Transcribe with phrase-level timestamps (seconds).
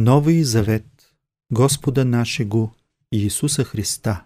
[0.00, 0.86] Новий Завет
[1.50, 2.72] Господа нашего
[3.10, 4.24] Иисуса Христа.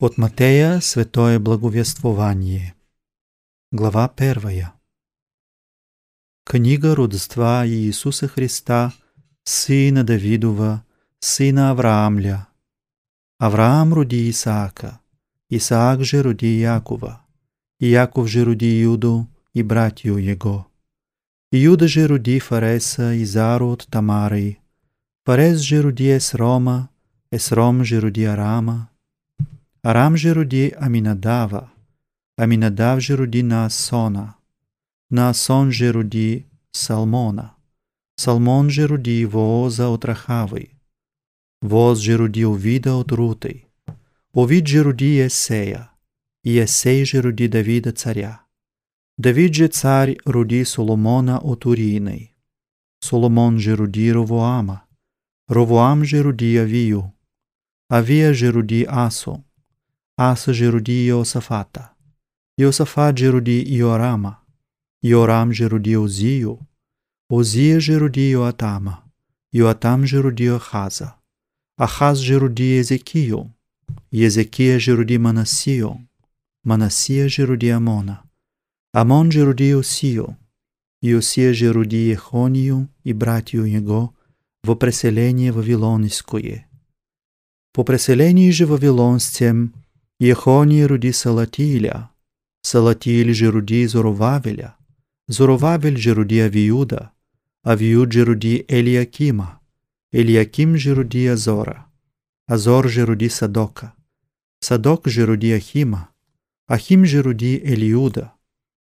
[0.00, 2.74] От Матея Святое Благовествование.
[3.70, 4.74] Глава первая.
[6.42, 8.92] Книга родства Иисуса Христа,
[9.44, 10.84] сына Давидова,
[11.20, 12.48] сына Авраамля.
[13.38, 14.98] Авраам роди Исаака,
[15.50, 17.24] Исаак же роди Якова,
[17.78, 17.94] и
[18.26, 20.69] же роди Юду и братью его.
[21.52, 24.60] Иуда же роди Фареса и Зару от Тамари.
[25.24, 26.90] Фарес же роди Есрома,
[27.32, 28.88] Есром же роди Арама.
[29.82, 31.72] Арам же роди Аминадава.
[32.36, 34.36] Аминадав же роди Наасона.
[35.10, 37.56] Наасон же роди Салмона.
[38.14, 40.70] Салмон же роди Вооза от Рахави.
[41.62, 43.66] Воз же роди Овида от Рутей.
[44.32, 45.90] Овид же роди Есея.
[46.44, 48.40] И Есей же роди Давида царя.
[49.19, 52.35] Давид же царь роди Соломона от Урийной.
[52.99, 54.83] Соломон же роди Ровоама.
[55.47, 57.13] Ровоам же роди Авию.
[57.89, 59.43] Авия же роди Асу.
[60.17, 61.91] Аса же роди Иосафата.
[62.57, 64.39] Иосафат же роди Иорама.
[65.01, 66.59] Иорам же роди Озию.
[67.29, 69.03] Озия же роди Иоатама.
[69.51, 71.15] Иоатам же роди Ахаза.
[71.77, 73.53] Ахаз же роди Езекию.
[74.11, 76.07] Езекия же роди Манасию.
[76.63, 78.23] Манасия же роди Амона.
[78.93, 80.37] Амон же роди Осию,
[81.01, 84.13] Иосия же роди Ехонию и братью его
[84.63, 86.67] во преселение Вавилонское.
[87.73, 89.73] По преселении же Вавилонским
[90.19, 92.09] Ехония роди Салатиля,
[92.61, 94.75] Салатиль же роди Зоровавеля,
[95.27, 97.11] Зоровавель же роди Авиуда,
[97.65, 99.59] Авиуд же роди Элиакима,
[100.11, 101.85] Элиаким же роди Азора,
[102.47, 103.93] Азор же роди Садока,
[104.61, 106.09] Садок же роди Ахима,
[106.67, 108.31] Ахим же роди Элиуда,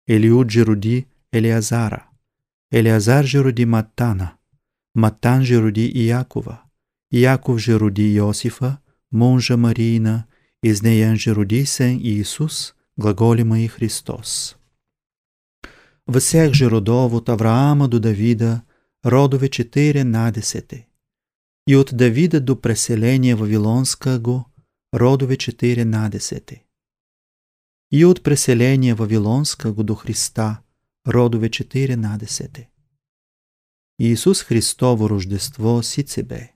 [0.08, 2.10] Елиуд же роди Елиазара.
[2.72, 4.38] Елиазар же роди Матана.
[4.94, 6.62] Матан же роди Иякова.
[7.12, 8.80] Иаков же роди Йосифа,
[9.12, 10.26] мужа Марина,
[10.62, 14.58] из нея же роди сен Иисус, глаголима и Христос.
[16.08, 18.62] Във всех же родов от Авраама до Давида,
[19.04, 20.32] родове 4 на
[21.68, 24.46] И от Давида до преселение Вавилонска го,
[24.94, 26.10] родове 4 на
[27.98, 30.62] и преселение Вавилонского до Христа,
[31.06, 32.68] родове 14.
[34.00, 36.52] Иисус Христово Рождество сице.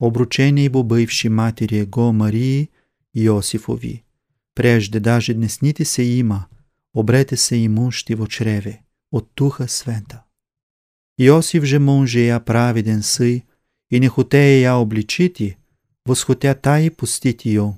[0.00, 2.70] Обручение его бывшей матери Его Марии
[3.12, 4.04] Иосифови.
[4.54, 6.46] Прежде даже днесните се има,
[6.94, 8.80] обрете се и мужти во чреве,
[9.10, 10.24] от Духа Света.
[11.18, 13.44] Иосиф же мъж я праведен сый,
[13.90, 15.56] и не хотея я обличити,
[16.06, 17.74] восхотя та и пустити йо,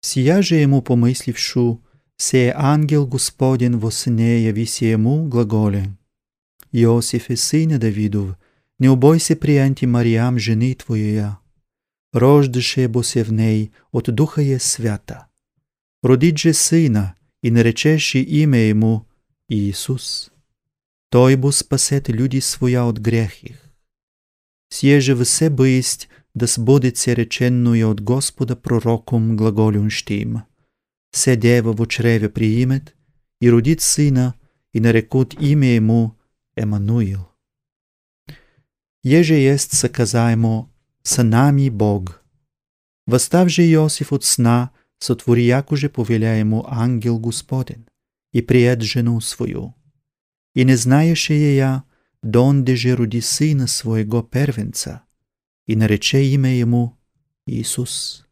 [0.00, 1.80] Сия же ему помыслившу,
[2.16, 5.96] се ангел Господен во сне явися ему глаголе.
[6.72, 8.36] Иосифе, сыне Давидов,
[8.78, 11.38] не убойся приянти Мариам, жены твоя.
[12.12, 15.26] Рождеше бо се в ней от Духа е свята.
[16.02, 19.06] Родит же сына, и наречеши имя ему
[19.48, 20.30] Иисус.
[21.10, 23.58] Той бо спасет люди своя от грех их.
[24.70, 30.42] Сие же все бысть да сбудеться реченное от Господа пророком глаголюнщим.
[31.14, 32.96] Се дева в чреве приимет,
[33.40, 34.34] и родит сына,
[34.72, 36.16] и нарекут имя ему
[36.56, 37.28] Емануил.
[39.02, 40.70] Еже есть съказаемо
[41.02, 42.22] с нами Бог.
[43.06, 44.70] Восстав же Иосиф от сна,
[45.00, 47.88] сотвори яко же повеля ему ангел Господен,
[48.32, 49.74] и приед жену свою.
[50.54, 51.82] И не знаеше я,
[52.22, 55.02] донде же роди сына своего первенца,
[55.67, 56.97] и нарече имя ему
[57.45, 58.25] Иисус.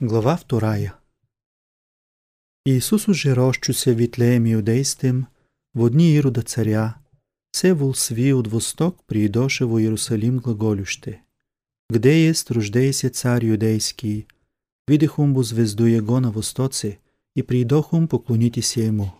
[0.00, 0.94] Глава вторая.
[2.64, 5.28] Иисус уже рощуся Витлеем Иудейстем,
[5.74, 6.96] в дни Ирода царя,
[7.52, 11.22] се вол сви от восток приидоше во Иерусалим глаголюще.
[11.88, 14.26] Где есть рождейся царь юдейский,
[14.88, 16.98] видихум бу звезду его на востоце,
[17.36, 19.14] и приидохум поклонитесь ему.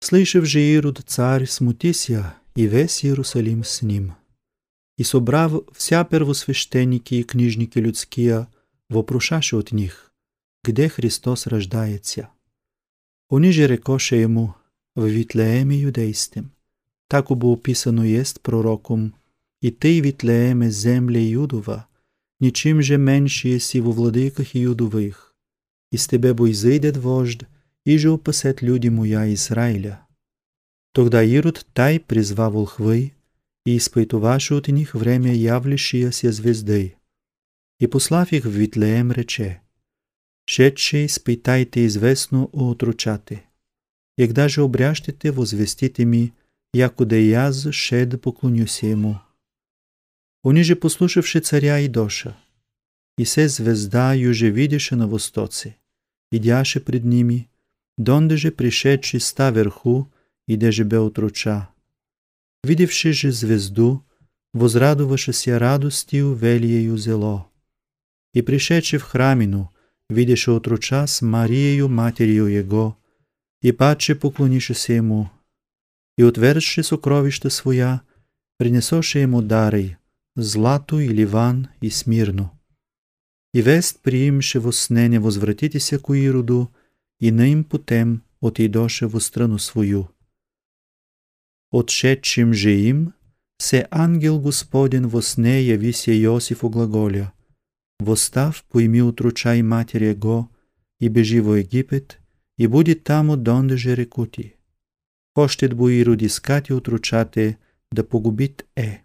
[0.00, 4.15] Слышав же Ирод царь, смутися, и весь Иерусалим с ним.
[4.97, 8.47] И собрав вся первосвященники и книжники людские,
[8.89, 10.11] вопрошаше от них,
[10.63, 12.29] где Христос рождается.
[13.29, 14.55] Они же рекоше ему,
[14.95, 16.51] в Витлееме юдейстем.
[17.07, 19.15] Так бо описано есть пророком,
[19.61, 21.87] и ты, Витлееме, земля Юдова,
[22.39, 25.35] ничим же меншие си во владыках Юдовых.
[25.91, 27.43] Из тебе бо изыдет вождь,
[27.85, 30.04] и же опасет люди моя Израиля.
[30.96, 33.12] Тогда Ирод тай призвал волхвы
[33.66, 36.96] и испытуваше от них время являщиеся звезды.
[37.78, 39.60] И послав их в Витлеем рече,
[40.46, 43.44] «Шедши, испытайте известно о отручате,
[44.16, 46.32] и когда же обрящите, возвестите ми,
[46.72, 49.20] яко да и аз ше да поклонюся ему.
[50.42, 52.38] Ониже послушавши царя и доша,
[53.18, 55.76] и се звезда юже видеше на востоце,
[56.32, 57.48] идяше пред ними,
[57.98, 60.08] дондеже пришедши ста верху,
[60.48, 61.68] и деже бе отроча.
[62.64, 64.02] Видевши же звезду,
[64.54, 67.50] возрадуваше се радостию велиею зело.
[68.34, 69.70] И пришедши в храмину,
[70.10, 72.96] видеше отроча с Мариею, матерью его,
[73.62, 75.30] и паче поклонише се ему,
[76.18, 78.00] и отверши сокровища своя,
[78.58, 79.96] принесоше ему дарей,
[80.36, 82.50] злато и ливан и смирно.
[83.54, 86.70] И вест приимше во сне не возвратите се ко Ироду,
[87.20, 90.08] и потем отидоше во страну свою.
[91.72, 93.12] Отшедшим же им,
[93.58, 97.32] се ангел Господен во сне явися Йосифу глаголя,
[98.00, 100.50] Востав, пойми отручай матери его,
[101.00, 102.20] и бежи во Египет,
[102.58, 104.54] и буди тамо дондеже рекути.
[105.34, 107.58] Хощет бо Ирод искати отручате,
[107.92, 109.02] да погубит е.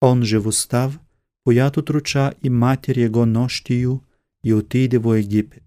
[0.00, 0.98] Он же востав,
[1.44, 4.02] поят отруча и матери его нощию,
[4.42, 5.62] и отиде во Египет.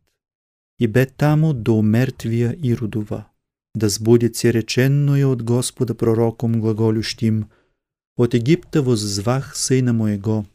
[0.80, 3.32] И бе тамо до умертвия Иродова,
[3.75, 7.46] да сбудет се реченное от Господа пророком глаголющим,
[8.18, 10.46] от Египта воззвах сына моего,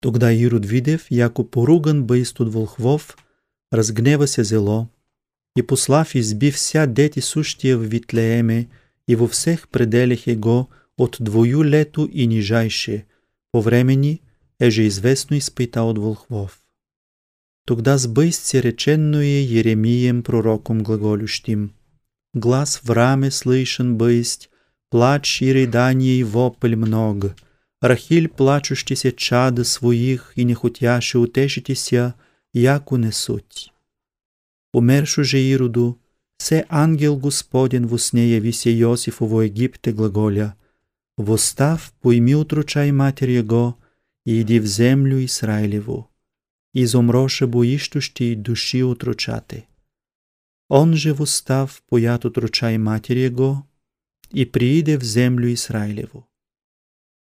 [0.00, 3.16] Тогда Ирод видев, яко поруган бъйст от вълхвов,
[3.72, 4.86] разгнева се зело
[5.58, 8.68] и послав изби вся дети сущия в Витлееме
[9.08, 10.68] и во всех пределях его
[10.98, 13.06] от двою лето и нижайше,
[13.52, 14.20] по времени
[14.60, 16.62] еже известно изпита от вълхвов.
[17.69, 21.71] Тогда сбъйст се реченно е Еремием пророком глаголющим.
[22.35, 24.49] Глас в раме слышен бысть,
[24.89, 27.45] плач и рыдание и вопль много —
[27.81, 32.13] Рахиль, плачущися чада своїх і не хотяши утешитися,
[32.53, 33.71] яку несуть.
[34.73, 35.95] Умершу же Ироду,
[36.37, 40.53] се ангел Господен в сне явися Йосифу во Египте глаголя,
[41.17, 43.75] «Востав, пойми утручай матерь его,
[44.25, 46.08] и иди в землю Израилеву,
[46.72, 49.66] И зомроше боищущи души утручати.
[50.68, 53.66] Он же востав, поят утручай матерь его,
[54.30, 56.28] и прииде в землю Израилеву.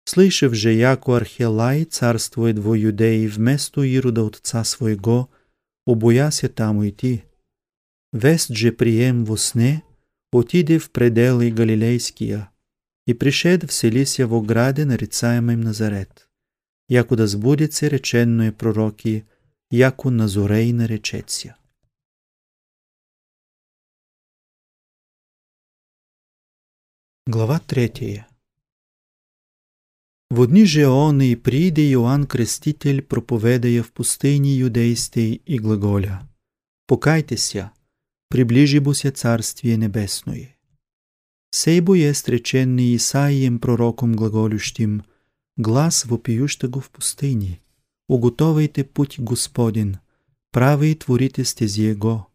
[0.04, 5.30] Слышав же, яко Архелай царствует во Юдеи вместо Ирода отца своего,
[5.86, 7.24] обояся там уйти.
[8.14, 9.84] Вест же прием во сне,
[10.32, 12.50] отиде в пределы Галилейския
[13.06, 16.30] и пришед вселися во граде, нарицаемым Назарет,
[16.90, 19.26] яко да сбудеться реченное пророки,
[19.70, 21.58] яко Назорей наречеться.
[27.26, 28.28] Глава третья.
[30.30, 36.30] В одни же они приде Иоанн Креститель проповедая в пустыне юдейской и глаголя
[36.86, 37.74] «Покайтеся,
[38.30, 40.56] приближи буся Царствие Небесное».
[41.52, 45.04] Сей бо есть реченный Исаием пророком глаголющим
[45.58, 47.62] «Глас вопиющего в пустыне,
[48.08, 50.00] уготовайте путь Господен,
[50.52, 52.28] правый творите стези Его».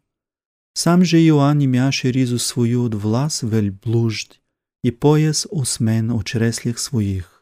[0.75, 4.41] Сам же Иоанн имяше ризу свою от влас вельблужд
[4.83, 7.33] и пояс осмен очреслих своих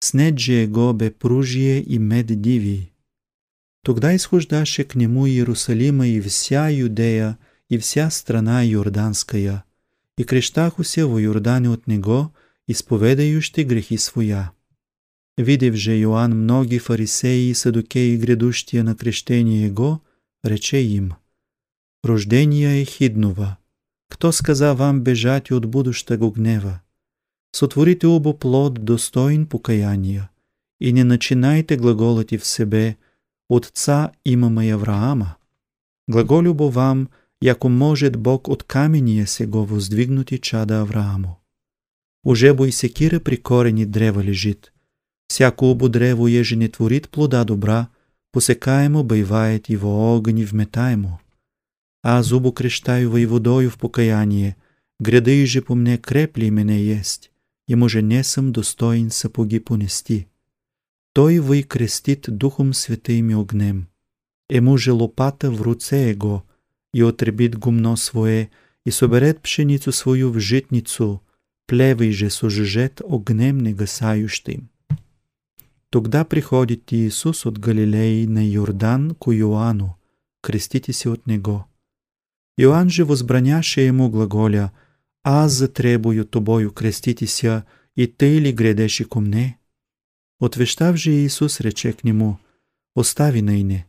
[0.00, 2.92] снеджие го бе пружие и мед диви.
[3.84, 9.64] Тогда исхождаше к нему Иерусалима и вся Юдея, и вся страна Йорданская,
[10.18, 12.34] и крещахуся во Йордане от него,
[12.66, 14.52] исповедающи грехи своя.
[15.40, 20.02] Видев же Йоанн многи фарисеи и садукеи, грядущие на крещение его,
[20.44, 21.14] рече им,
[22.02, 23.56] «Рождение Ехиднова,
[24.10, 26.82] кто сказа вам бежать от будущего гнева?
[27.52, 30.28] Сотворите обо плод достоин покаяния,
[30.78, 32.98] и не начинайте глаголати в себе
[33.48, 35.38] «Отца имаме Авраама».
[36.06, 37.08] Глаголю вам,
[37.40, 41.40] яко может Бог от камения сего воздвигнути чада Аврааму.
[42.24, 44.72] Уже бо и секира при корени древа лежит.
[45.29, 47.89] Всяко обо древо еже не творит плода добра,
[48.31, 51.19] посекаемо бывает и во огни вметаемо.
[52.03, 54.55] А зубо крещаю и водою в покаяние,
[54.99, 57.31] гряды же по мне крепли мене есть
[57.67, 60.27] и може не съм достоин сапоги понести.
[61.13, 63.87] Той ви крестит Духом Святим и огнем.
[64.49, 66.43] Ему же лопата в руце его,
[66.93, 68.49] и отребит гумно свое,
[68.85, 71.21] и соберет пшеницу свою в житницу,
[71.67, 74.68] плевый же сожжет огнем негасающим.
[75.90, 79.98] Тогда приходит Иисус от Галилеи на Йордан к Иоанну,
[80.40, 81.66] креститесь от него.
[82.56, 84.72] Иоанн же возбраняше ему глаголя–
[85.22, 89.58] аз затребую тобою креститися, и ты ли грядеш и ко мне?
[90.38, 92.38] Отвещав же Иисус рече к нему,
[92.94, 93.86] остави ныне,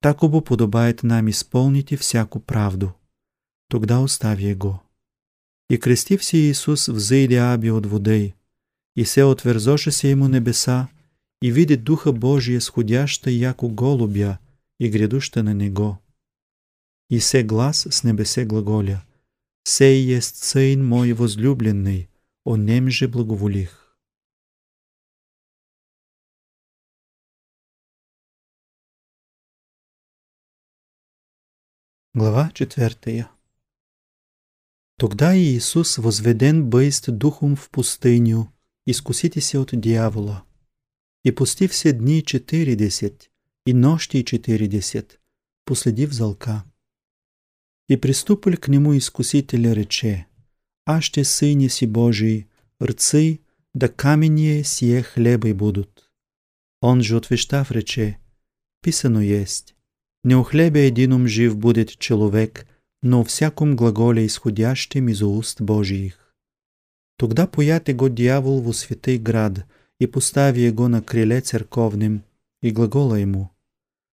[0.00, 2.94] так обо подобает нам исполнить всяку правду.
[3.70, 4.82] Тогда остави его.
[5.70, 8.34] И крестив си Исус взойде Аби от водей,
[8.94, 10.88] и се отверзоше се ему небеса,
[11.42, 14.38] и види Духа Божия сходяща яко голубя
[14.78, 15.98] и грядуща на Него.
[17.10, 19.04] И се глас с небесе глаголя,
[19.64, 22.08] «Сей есть Сын мой возлюбленный,
[22.44, 23.84] о нем же благоволих».
[32.16, 33.28] Глава 4
[34.96, 38.52] Тогда Иисус возведен быст духом в пустыню,
[38.86, 40.44] искуситеся от дьявола.
[41.24, 43.30] И пустив все дни четыридесят,
[43.66, 45.20] и нощи четыридесят,
[45.64, 46.64] последив залка.
[47.88, 50.26] И приступил к нему искуситель рече,
[50.86, 52.46] «Аще сыне си Божий,
[52.82, 53.40] рцы,
[53.72, 56.10] да каменье сие хлебой будут».
[56.80, 58.18] Он же отвещав рече,
[58.82, 59.74] «Писано есть,
[60.24, 62.66] не у хлебе едином жив будет человек,
[63.02, 66.34] но всяком глаголе, исходящем из уст Божиих.
[67.18, 69.66] Тогда пояте го дьявол во святый град
[70.00, 72.22] и постави его на криле церковным,
[72.62, 73.50] и глагола ему,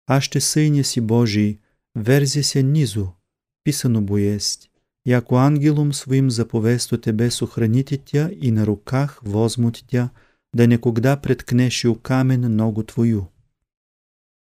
[0.07, 1.59] «Аще сыне си Божий,
[1.95, 3.15] верзи се низу,
[3.63, 4.69] писано бо есть,
[5.05, 10.11] яко ангелом своим заповесто тебе сохраните тя и на руках возмут тя,
[10.53, 13.29] да некогда преткнеши у камен ногу твою».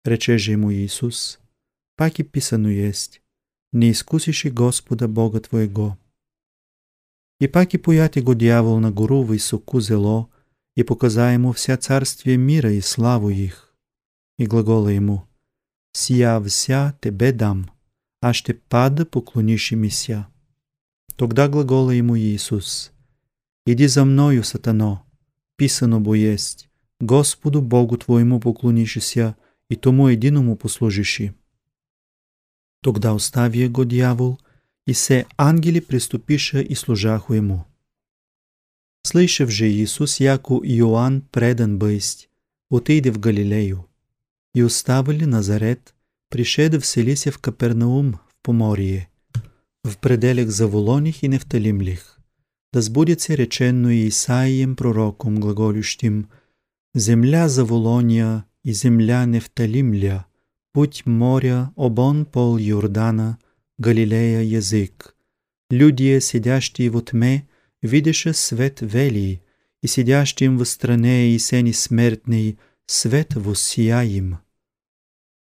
[0.04, 1.40] Рече же ему Иисус,
[1.97, 3.23] пак и писано есть,
[3.73, 5.99] не изкусиши Господа Бога твоего.
[7.40, 10.30] И пак и пояти го дьявол на гору високу зело,
[10.76, 13.75] и показа ему вся царствие мира и славу их.
[14.38, 15.26] И глагола ему,
[15.92, 17.71] «Сия вся тебе дам,
[18.21, 19.90] а ще пада поклониши ми.
[21.16, 22.92] Тогда глагола ему Иисус,
[23.66, 25.02] «Иди за мною, сатано,
[25.56, 26.68] писано бо есть,
[27.00, 29.35] Господу Богу твоему поклонишися
[29.71, 31.33] и тому единому послужиши».
[32.83, 34.38] Тогда остави го дьявол,
[34.87, 37.64] и се ангели приступиша и служаху ему.
[39.07, 42.29] Слышав же Иисус, яко Иоанн предан бысть,
[42.71, 43.87] отиде в Галилею,
[44.53, 45.95] и оставили Назарет,
[46.29, 49.07] пришеде вселися в Капернаум в Поморие,
[49.85, 52.19] в пределях Заволоних и Нефталимлих,
[52.73, 56.29] да сбудется речено и Исаием пророком глаголющим
[56.93, 60.27] «Земля Заволония и земля Нефталимля,
[60.73, 63.39] путь моря, обон пол Йордана,
[63.79, 65.15] Галилея язык.
[65.71, 67.47] Люди, сидящие во тьме,
[67.83, 69.42] видяше свет велий,
[69.83, 74.38] и сидящим в стране и сени смертный, свет воссия им.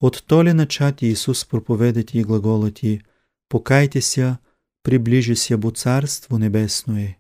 [0.01, 3.03] От то ли начать Иисус проповедать и глаголати,
[3.49, 4.39] покайтеся,
[4.83, 7.17] приближися бо Царство Небесное.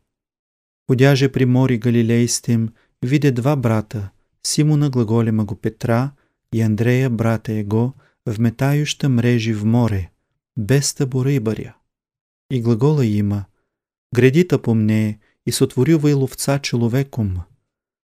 [0.87, 4.11] Ходя же при море Галилейстем, видя два брата,
[4.43, 6.13] Симона глаголема го Петра
[6.53, 7.95] и Андрея, брата его,
[8.27, 10.11] вметающа мрежи в море,
[10.57, 11.77] без табу рибаря.
[12.51, 13.47] И глагола има,
[14.15, 17.45] гредита по мне и сотворю и ловца человеком.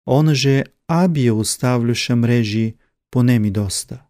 [0.04, 2.74] Он же абия оставлюша мрежи,
[3.10, 4.06] поне ми доста.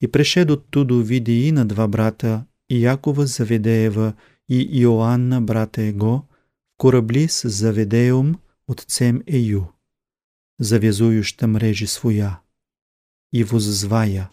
[0.00, 2.86] И пришед оттуду види и на два брата, и
[3.36, 4.14] Заведеева
[4.48, 6.28] и Иоанна, брата его,
[6.74, 9.68] в корабли с Заведеум, отцем Ею,
[10.58, 12.40] завязующа мрежи своя,
[13.32, 14.30] и воззвая.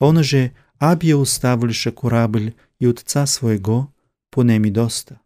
[0.00, 3.92] Он же Абия оставлюша корабль и отца своего,
[4.30, 5.20] поне ми доста.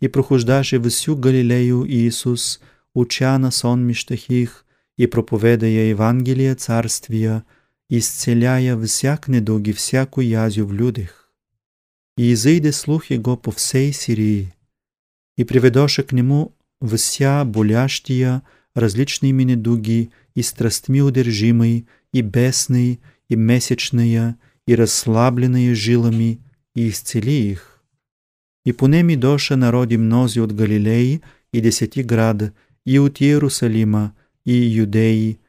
[0.00, 2.60] И прохождаше всю Галилею Иисус,
[2.94, 4.64] уча на сонмищах их,
[4.96, 7.44] и проповедая Евангелие Царствия,
[7.88, 11.30] исцеляя всяк недуг и всяку язю в людях.
[12.16, 14.54] И изыде слух его по всей Сирии,
[15.36, 18.42] и приведоше к нему вся болящия
[18.74, 24.36] различными недуги и страстми удержимый, и бесный, и месячные,
[24.66, 26.40] и расслабленные жилами,
[26.74, 27.75] и исцели их.
[28.67, 31.21] И понеми доша народи мнози от Галилеи
[31.53, 32.53] и десяти град,
[32.85, 34.13] и от Иерусалима,
[34.45, 35.39] и Юдеи,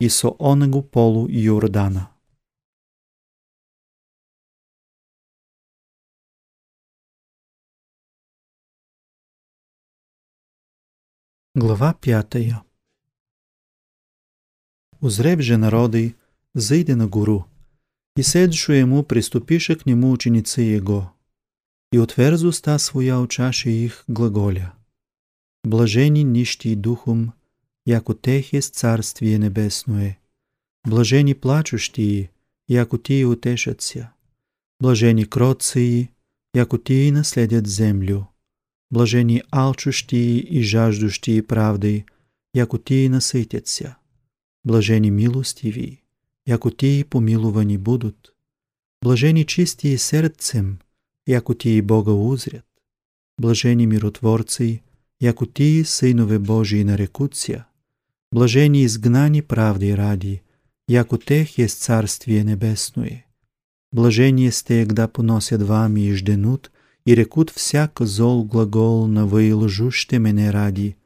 [0.00, 2.10] и со онего полу Йордана.
[11.54, 12.62] Глава пятая.
[15.00, 16.14] Узреб же народы,
[16.52, 17.46] зайде на гору,
[18.16, 21.15] и седшу ему приступише к нему ученицы его,
[21.92, 24.74] и отверз уста своя учаше их глаголя.
[25.64, 27.34] Блажени нищие духом,
[27.84, 30.18] яко тех есть Царствие Небесное.
[30.84, 32.30] Блажени плачущие,
[32.68, 34.12] яко тие утешатся.
[34.78, 36.10] Блажени кроции,
[36.54, 38.28] яко тие наследят землю.
[38.90, 42.06] Блажени алчущие и жаждущие правды,
[42.54, 43.96] яко тие насытятся.
[44.62, 46.00] Блажени милостивые,
[46.44, 48.34] яко тии помилувани будут.
[49.02, 50.80] Блажени чистие сердцем,
[51.26, 52.66] яко тии Бога узрят.
[53.38, 54.82] блажени миротворци,
[55.20, 57.66] яко тии синове Божии нарекуться,
[58.32, 60.42] блажени изгнани правди ради,
[60.88, 63.26] яко тех есть Царствие Небесное.
[63.92, 66.70] Блажение сте, когда поносят вами и жденут,
[67.04, 70.96] и рекут всяк зол глагол на вы лжуще мене ради.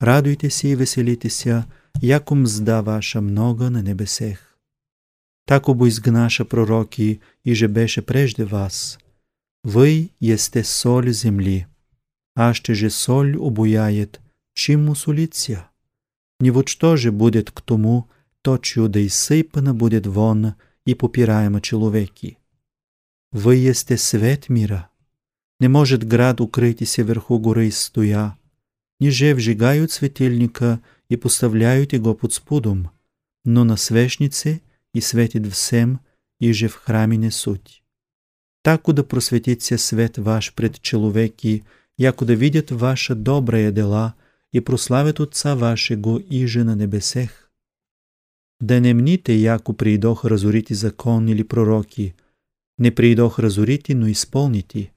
[0.00, 1.66] Радуйте се и веселите ся,
[2.00, 4.58] яко мзда ваша много на небесех.
[5.46, 8.98] Тако бо изгнаша пророки, и же беше прежде вас.
[9.64, 11.68] Вы есте соль земли,
[12.34, 14.20] а ще же соль обуяет,
[14.54, 15.70] чим солиция?
[16.40, 18.10] Ни вот что же будет к тому,
[18.42, 20.54] то чудо изсыпано будет вон
[20.84, 22.38] и попираемо человеки.
[23.30, 24.90] Вы есте свет мира.
[25.60, 28.36] Не может град укрытися вверху горы стоя,
[28.98, 32.90] ниже вжигают светильника и поставляют его под спудом,
[33.44, 34.60] но на свечнице
[34.92, 36.00] и светит всем,
[36.40, 37.81] и же в храме несуть.
[38.62, 41.64] Так да просветится свет ваш пред человеки,
[41.98, 44.14] яко да видят ваши добрые дела
[44.52, 47.50] и прославят Отца вашего иже на небесех.
[48.60, 52.14] Да не мните, яко придох разорити закон или пророки,
[52.78, 54.92] не придох разорити, но исполнити.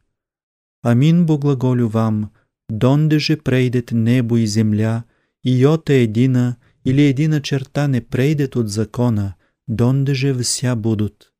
[0.84, 2.32] Амин благоголю вам,
[2.70, 5.06] донде же прейдет небо и земля,
[5.44, 9.36] и йота едина или едина черта не прейдет от закона,
[9.68, 11.35] донде же вся будут.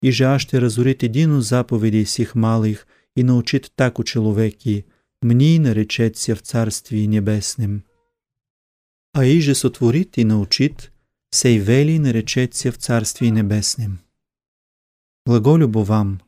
[0.00, 2.86] И же ще разорит едино заповеди сих малых
[3.16, 4.86] и научит тако человеки,
[5.22, 7.84] мни наречеться в Царствии Небесным.
[9.12, 10.92] А и же сотворит и научит,
[11.30, 14.00] сей вели наречеться в Царствии Небесным.
[15.26, 16.22] Глаголюбо вам,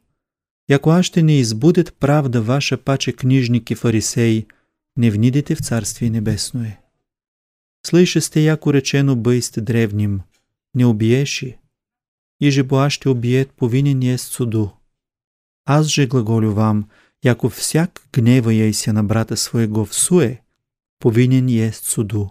[0.67, 4.49] яко аще не избудет правда ваша паче книжники фарисеи,
[4.97, 6.81] не внидите в Царствие Небесное.
[7.83, 10.25] Слыше сте, яко речено бъйст древним,
[10.75, 11.60] не убиеши,
[12.41, 14.73] и же бо ще убиет повинен ест суду.
[15.67, 16.91] Аз же глаголю вам,
[17.23, 20.41] яко всяк гневаяйся на брата своего в суе,
[20.99, 22.31] повинен ест суду.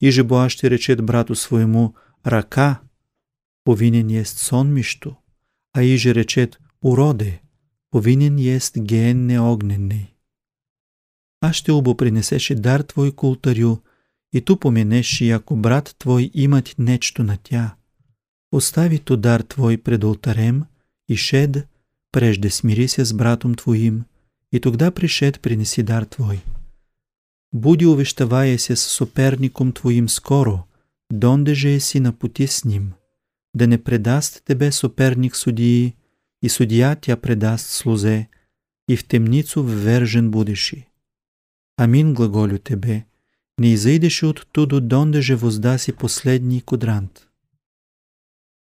[0.00, 2.80] И же бо ще речет брату своему рака,
[3.64, 5.16] повинен ест сон мишту,
[5.72, 7.40] а и же речет уроде,
[7.90, 10.14] повинен ест ген неогненный.
[11.40, 13.82] А ще убо принесеше дар твой култарю,
[14.32, 17.76] и ту поменеш, яко брат твой имат нечто на тя.
[18.56, 20.64] Остави ту дар твой пред алтарем
[21.08, 21.68] и шед,
[22.10, 24.04] прежде смири се с братом твоим,
[24.52, 26.40] и тогда пришед принеси дар твой.
[27.52, 30.64] Буди увещавая се с соперником твоим скоро,
[31.10, 32.94] донде же е си на пути с ним,
[33.54, 35.94] да не предаст тебе соперник судии,
[36.42, 38.28] и судья тя предаст слузе,
[38.88, 40.88] и в темницу ввержен будеши.
[41.76, 43.04] Амин глаголю тебе,
[43.58, 47.26] не изыдешь оттуда, донде же воздаси последний кудрант.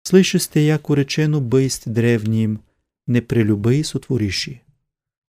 [0.07, 2.59] Слыше сте, яко речено бъйст древним,
[3.07, 4.61] не прелюбий сотвориши.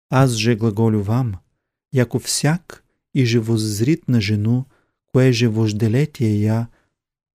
[0.08, 1.36] Аз же глаголю вам,
[1.92, 4.66] яко всяк и же воззрит на жену,
[5.12, 6.68] кое же вожделетие я,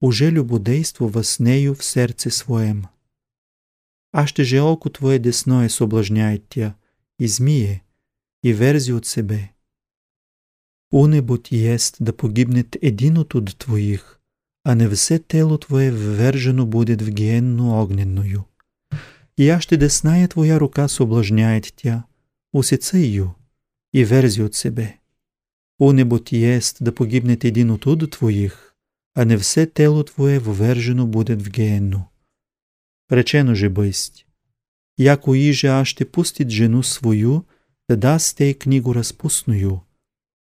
[0.02, 2.88] уже любодействува с нею в сердце своем.
[4.14, 6.78] А ще же око твое десное соблажняет тя,
[7.20, 7.82] и змие,
[8.42, 9.52] и верзи от себе.
[10.92, 14.23] Унебот есть да погибнет единото от твоих,
[14.64, 18.48] а не все тело твое ввержено будет в гиенну огненную.
[19.36, 22.06] И аще десная твоя рука соблажняет тя,
[22.52, 23.36] усеца ее
[23.92, 25.00] и верзи от себе.
[25.80, 28.76] Унебот есть да погибнет единото от твоих,
[29.16, 32.10] а не все тело твое ввержено будет в гиенну.
[33.10, 34.26] Речено же бъсть,
[34.98, 37.46] яко иже аз ще пустит жену свою,
[37.90, 39.84] да дасте книгу разпусную,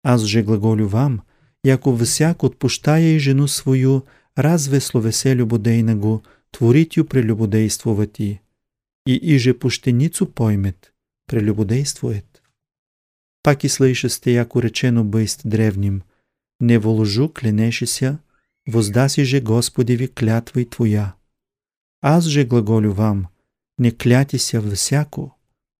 [0.03, 1.23] Аз же глаголю вам,
[1.65, 8.41] яко всяк отпущая и жену свою, разве словесе любодейного, творитю прелюбодействовати,
[9.07, 10.93] и иже пущеницу поймет,
[11.27, 12.43] прелюбодействует.
[13.43, 16.03] Пак и слыша сте, яко речено бъйст древним,
[16.61, 18.19] не во лжу кленешися,
[18.67, 21.15] воздаси же Господеви клятва и твоя.
[22.03, 23.29] Аз же глаголю вам,
[23.79, 25.33] не клятися всяко,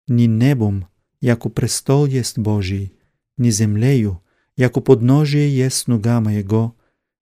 [0.07, 0.87] ни небом,
[1.21, 2.93] яко престол есть Божий,
[3.37, 4.21] ни землею,
[4.61, 6.75] яко подножие есть ногама Его,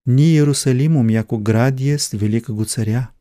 [0.05, 3.11] ни Иерусалимом, яко град есть великого царя.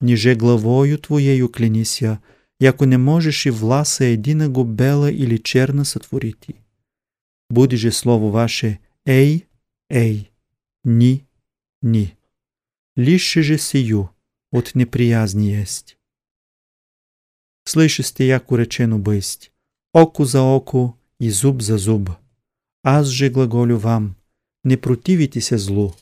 [0.00, 2.20] Ниже главою Твоею клянися,
[2.60, 6.54] яко не можеш и власа единого бела или черна сотворити.
[7.50, 9.46] Буди же слово ваше «Ей,
[9.90, 10.30] ей,
[10.84, 11.26] ни,
[11.82, 12.16] ни».
[12.96, 14.10] Лише же сию
[14.52, 15.96] от неприязни есть.
[17.64, 19.52] Слышите, яко речено бъсть,
[19.92, 22.10] око за око и зуб за зуб.
[22.82, 24.14] Аз же глаголю вам,
[24.64, 25.92] не противите се злу,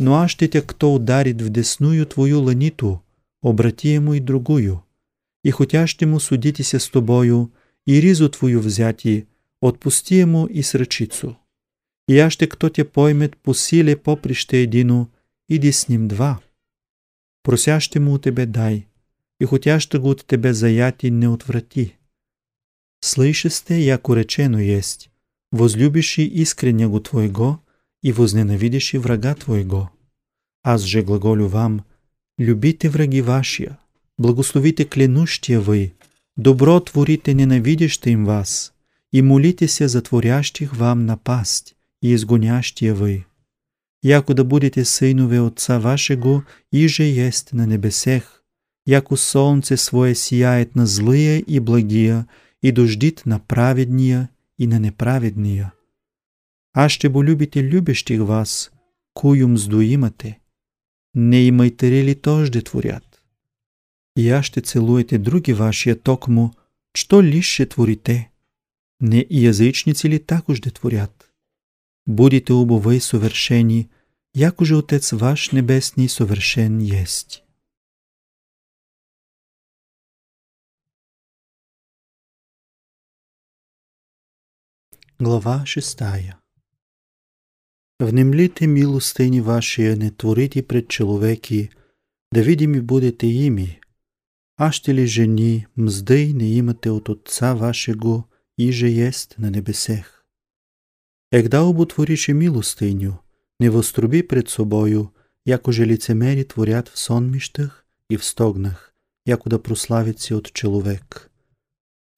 [0.00, 3.00] но аз ще тя кто ударит в десную твою ланиту,
[3.42, 4.80] обрати ему и другую,
[5.44, 7.50] и хотя ще му судитеся с тобою,
[7.86, 9.26] и ризу твою взяти,
[9.60, 11.36] отпусти му и сръчицу.
[12.08, 15.10] И аще кто тя поймет по силе поприще едино,
[15.48, 16.40] иди с ним два.
[17.42, 18.86] Просяще му от тебе дай,
[19.40, 21.96] и хотяща го от тебе заяти не отврати.
[23.04, 25.10] Слыше сте, яко речено есть,
[25.52, 27.60] возлюбишь и искрення го твоего,
[28.02, 29.90] и возненавидишь и врага твоего.
[30.62, 31.84] Аз же глаголю вам,
[32.38, 33.78] любите враги вашия,
[34.18, 35.94] благословите клянущия вы,
[36.36, 38.72] добро творите ненавидящите им вас,
[39.12, 43.26] и молите се за творящих вам напасть и изгонящия вы.
[44.02, 48.44] Яко да будете сынове Отца вашего, иже есть на небесех,
[48.84, 52.26] яко солнце свое сияет на злые и благие,
[52.62, 55.72] и дождит на праведния и на неправедния.
[56.72, 58.70] А ще бо любите любящих вас,
[59.14, 60.40] кою мзду имате,
[61.14, 63.22] не имайте ли тожде творят?
[64.16, 66.54] И аз ще целуете други вашия токмо,
[66.94, 68.30] що ли ще творите?
[69.00, 71.30] Не и язичници ли також творят?
[72.06, 73.88] Будете обовей совершени,
[74.34, 77.45] яко же Отец ваш небесний совершен есть.
[85.18, 86.38] Глава шестая
[87.98, 91.70] Внемлите милостыни ваши, не творите пред человеки,
[92.32, 93.80] да видими будете ими.
[94.58, 98.24] А ще ли жени, мздей не имате от Отца вашего,
[98.58, 100.26] и же есть на небесех.
[101.32, 103.18] Егда оботворише милостыню,
[103.58, 105.14] не възтруби пред собою,
[105.46, 108.92] яко же лицемери творят в сонмищах и в стогнах,
[109.24, 111.30] яко да прославят се от человек.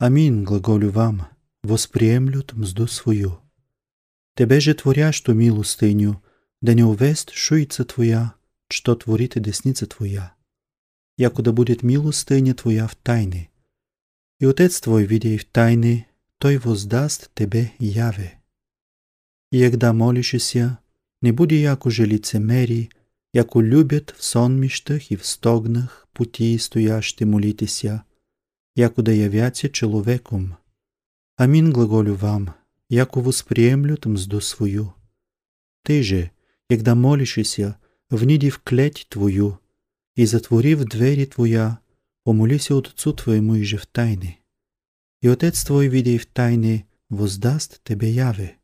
[0.00, 3.40] Амин, глаголю вам, възприемлют мзду свою.
[4.35, 6.23] Тебе же творящо милостыню,
[6.61, 8.35] да не увест шуица твоя,
[8.68, 10.35] что творите десница твоя.
[11.16, 13.51] Яко да будет милостыня твоя в тайне.
[14.38, 16.07] И Отец твой, видя и в тайне,
[16.38, 18.40] той воздаст тебе яве.
[19.51, 20.79] И егда молишеся,
[21.21, 22.90] не буди яко же лицемери,
[23.33, 28.05] яко любят в сонмищах и в стогнах пути стоящи молитеся,
[28.77, 30.57] яко да явяться человеком.
[31.38, 32.57] Амин глаголю вам,
[32.88, 34.94] яко възприемлют мзду свою.
[35.85, 36.33] Ты же,
[36.68, 37.79] егда молишеся,
[38.11, 39.61] вниди клеть твою,
[40.16, 41.79] и затворив двери твоя,
[42.24, 44.40] помолися Отцу твоему и же в тайне.
[45.22, 48.57] И Отец твой, видя в тайне, воздаст тебе яве.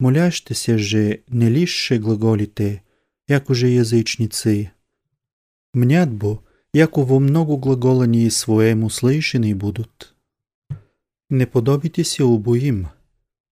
[0.00, 2.82] Молящите же не лише глаголите,
[3.28, 4.72] яко же язычницы.
[5.74, 10.17] Мнят бо, яко во много глаголани своему слышени будут.
[11.30, 12.86] Не подобите се обоим,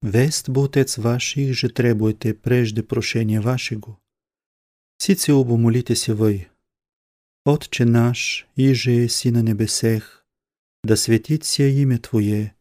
[0.03, 3.99] Вест бо Отец ваших же требуете прежде прошения вашего.
[4.99, 6.49] Сице обо молите се вы.
[7.45, 10.25] Отче наш, иже си на небесех,
[10.85, 12.55] да светит се имя Твое,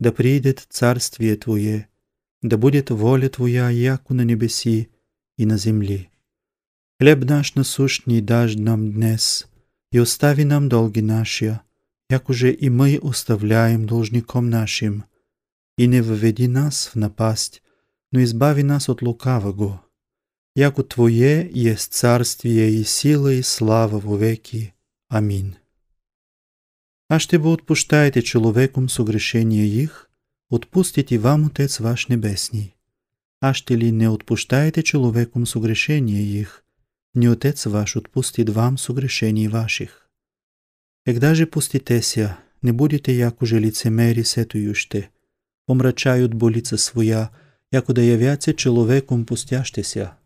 [0.00, 1.88] да придет царствие Твое,
[2.42, 4.88] да будет воля Твоя, яко на небеси
[5.38, 6.10] и на земли.
[7.00, 9.48] Хлеб наш насущний дашь нам днес,
[9.92, 11.60] и остави нам долги наши,
[12.12, 15.04] яко же и мы оставляем должником нашим,
[15.78, 17.62] и не въведи нас в напасть,
[18.12, 19.80] но избави нас от лукавого.
[20.54, 24.74] Яко Твое есть царствие и сила и слава веки.
[25.08, 25.56] Амин.
[27.08, 30.10] А ще ви отпущаете человеком согрешения их,
[30.50, 32.74] отпустите вам Отец ваш Небесний.
[33.40, 36.64] А ще ли не отпущаете человеком согрешения их,
[37.14, 40.01] не Отец ваш отпустит вам согрешений ваших.
[41.06, 45.08] Егда же пуститеся, не будете яко же лицемери сетующе,
[45.66, 47.28] помрачають боліца своя,
[47.72, 50.16] яко да явяться человеком пустящеся.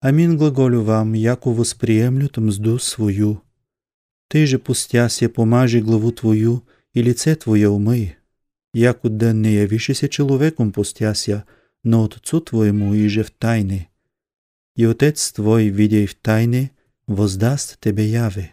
[0.00, 3.40] Амин глаголю вам, яко восприемлют мзду свою.
[4.28, 6.62] Ты же пустяся помажи главу твою
[6.94, 8.16] и лице твое умый,
[8.74, 11.44] яко да не явишеся человеком пустяся,
[11.84, 13.88] но Отцу твоему и же в тайне.
[14.74, 16.70] И Отец твой, видя и в тайне,
[17.06, 18.52] воздаст тебе яве.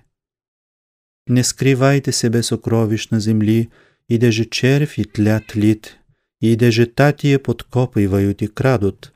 [1.30, 3.70] Не скривайте себе сокровищ на земли,
[4.08, 6.00] и даже червь и тля тлит,
[6.40, 9.14] и даже татие подкопывают и крадут.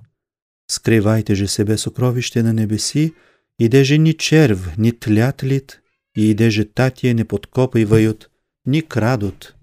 [0.67, 3.15] Скривайте же себе сокровище на небеси,
[3.57, 5.81] и даже ни червь, ни тля тлит,
[6.13, 8.29] и даже татие не подкопывают,
[8.63, 9.55] ни крадут.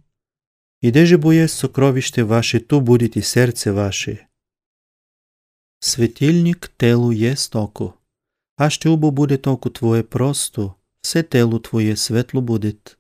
[0.81, 4.27] И даже бое сокровище ваше, ту будет и сердце ваше.
[5.79, 7.95] Светильник телу есть око,
[8.57, 12.99] а ще убо будет око твое просто, все тело твое светло будет.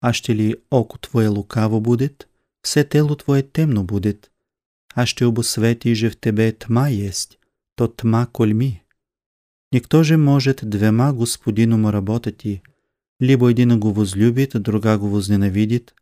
[0.00, 2.28] А ще ли око твое лукаво будет,
[2.62, 4.30] все тело твое темно будет.
[4.94, 7.38] А ще обосвети же в тебе тма есть,
[7.76, 8.82] то тма кольми.
[9.72, 12.62] Никто же может двема господиному работати,
[13.20, 15.94] либо един го возлюбит, друга го возненавидит,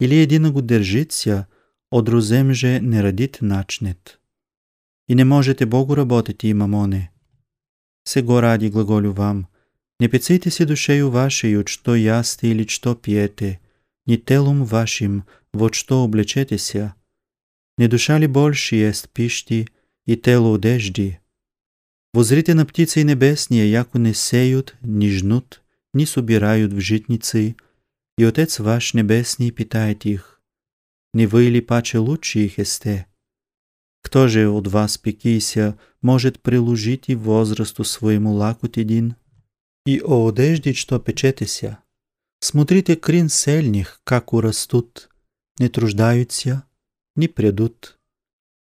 [0.00, 1.48] или един го держится,
[1.90, 4.20] одрузем же не радит начнет.
[5.08, 7.10] И не можете Богу работити и мамоне.
[8.04, 9.48] Сего ради глаголю вам,
[10.00, 13.60] не пеците се душею вашею, что ясте или что пиете,
[14.06, 16.94] ни телом вашим, вот что облечете ся.
[17.78, 19.68] Не душа ли больше есть пищи
[20.06, 21.20] и тело одежди?
[22.14, 27.56] Возрите на птицы небесные, яко не сеют, ни жнут, ни собирают в житницы,
[28.16, 30.40] и Отец ваш небесный питает их.
[31.12, 33.06] Не вы ли паче лучше их есте?
[34.02, 39.16] Кто же от вас пекися может приложить и возрасту своему лакут един?
[39.88, 41.78] И о одежде, что печетеся?
[42.40, 45.08] Смотрите крин сельних, как урастут,
[45.58, 46.64] не труждаются,
[47.16, 47.98] не предут.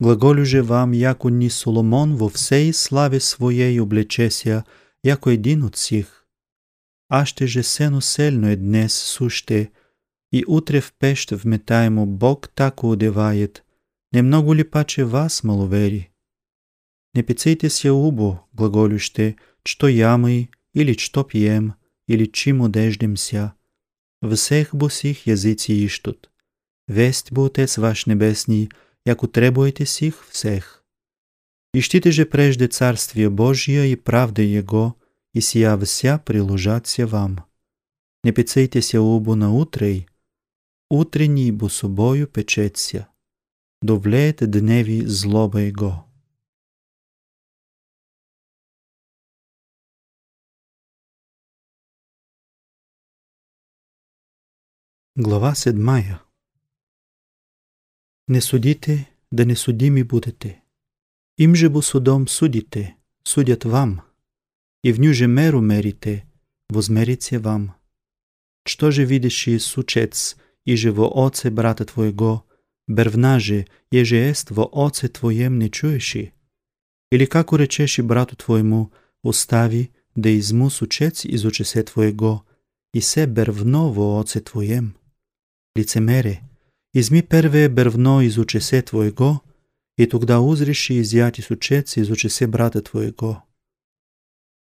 [0.01, 4.65] Глаголю же вам, яко ни Соломон во всей славе своей облечеся,
[5.05, 6.27] яко един от сих.
[7.09, 9.71] Аще же сено сельно е днес суще,
[10.33, 13.63] и утре в пещ вметаемо Бог тако одевает,
[14.11, 16.11] не много ли паче вас маловери?
[17.15, 21.75] Не пецейте се убо, глаголюще, что ямы, или что пьем,
[22.07, 23.55] или чим одеждемся.
[24.23, 26.31] Всех босих язици ищут.
[26.89, 28.71] Весть бо Отец ваш небесний,
[29.05, 30.85] яко требуете сих всех.
[31.75, 34.97] Ищите же прежде Царствие Божие и правда Его,
[35.33, 37.45] и сия вся приложатся вам.
[38.25, 40.07] Не пецейте се убо на утрей,
[40.91, 43.09] утренний бо собою печеться.
[43.81, 46.12] Довлеет дневи злоба Его.
[55.20, 56.22] Глава седмая
[58.28, 60.62] Не судите, да не судими будете.
[61.38, 64.04] Им же бо судом судите, судят вам,
[64.84, 66.24] и в ню же меру мерите,
[66.70, 67.74] возмерится вам.
[68.68, 72.46] Что же видишь и сучец, и же во оце брата твоего,
[72.88, 76.34] бервнаже, еже ест во оце твоем не чуеши?
[77.12, 78.92] Или како речеши брату твоему,
[79.24, 82.46] остави, да изму сучец из очесе твоего,
[82.94, 84.94] и се бервно во оце твоем?
[85.75, 86.43] Лицемере,
[86.93, 89.43] изми первее бервно из учесе твоего,
[89.97, 93.45] и тогда узришь и изъяти сучец из учесе брата твоего.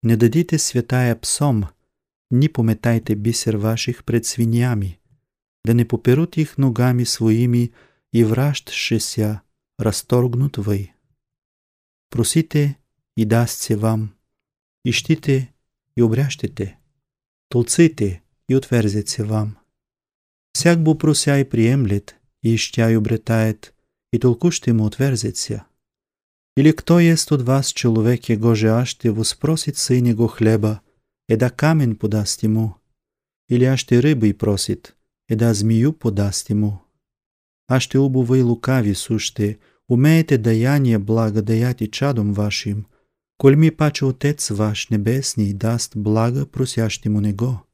[0.01, 1.69] Не дадите святая псом,
[2.31, 4.99] ни пометайте бисер ваших пред свиньями,
[5.63, 7.73] да не поперут их ногами своими
[8.11, 9.41] и враждшеся
[9.77, 10.91] разторгнут вы.
[12.09, 12.77] Просите
[13.15, 14.15] и дастся вам,
[14.83, 15.53] ищите
[15.95, 16.79] и обрящите,
[17.49, 19.59] толците и отверзется вам.
[20.55, 23.73] Всяк бо прося и приемлет, и и обретает,
[24.13, 25.65] и толку ще ему отверзится.
[26.55, 30.79] Или кто есть от вас человек, его же аще воспросит сын его хлеба,
[31.27, 32.75] и да камень подаст ему?
[33.49, 34.95] Или аще рыбой просит,
[35.27, 36.81] и да змею подаст ему?
[37.67, 42.87] Аще убо вы лукави суште, умеете даяние благодаять и чадом вашим,
[43.37, 47.65] коль ми паче Отец ваш небесний даст благо просящему Него.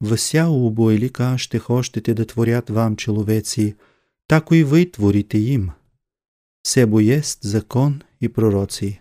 [0.00, 3.76] Вся убо или кажете хощете да творят вам человеци,
[4.26, 5.74] тако и вы творите им.
[6.62, 9.00] Себо есть закон и пророци.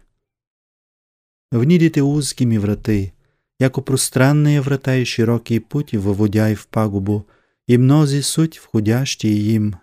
[1.52, 3.14] Внидите узкими врати,
[3.60, 7.28] яко пространные врата и широкие пути выводяй в пагубу,
[7.68, 9.76] и мнози суть входящие им.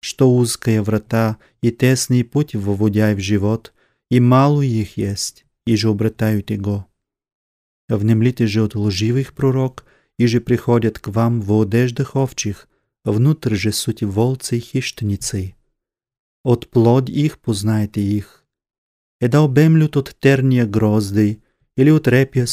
[0.00, 3.72] Что узкая врата и тесный путь выводяй в живот,
[4.10, 6.86] и мало их есть, и же обретают его.
[7.88, 9.84] Внемлите же от лживых пророк,
[10.17, 12.67] и же приходят к вам в одеждах овчих,
[13.03, 15.55] внутрь же суть волцы и хищницы.
[16.43, 18.45] От плод их познаете их.
[19.19, 21.41] Еда обемлют от терния грозди,
[21.77, 22.45] или от репия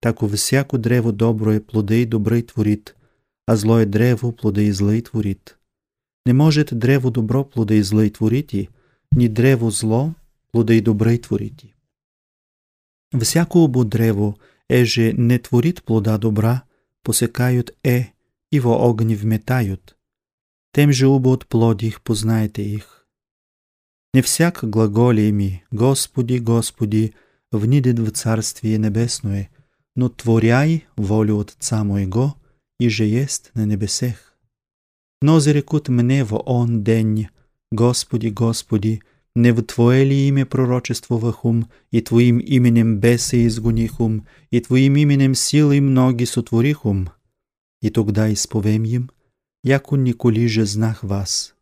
[0.00, 2.94] так у всяко древо добро е плоды и добрый творит,
[3.46, 5.58] а злое древо плоды и злый творит.
[6.24, 8.70] Не может древо добро плоды и злый творити,
[9.10, 10.14] ни древо зло
[10.52, 11.74] плоды и добрый творити.
[13.12, 14.36] Всяко обо древо
[14.68, 16.64] еже не творит плода добра,
[17.02, 18.12] посекают е
[18.50, 19.96] и во огни вметают.
[20.72, 23.06] Тем же убо от плодих познаете их.
[24.14, 27.14] Не всяк глаголи ми, Господи, Господи,
[27.52, 29.50] внидет в Царствие Небесное,
[29.96, 32.36] но творяй волю Отца Моего,
[32.78, 34.38] и же есть на небесех.
[35.20, 37.28] Но зарекут мне во он день,
[37.72, 39.02] Господи, Господи,
[39.34, 45.80] не в Твое ли имя пророчествовахум, и Твоим именем бесы изгонихум, и Твоим именем силы
[45.80, 47.10] многи сотворихум?
[47.80, 49.10] И тогда изповем им,
[49.62, 51.54] яко николи же знах вас.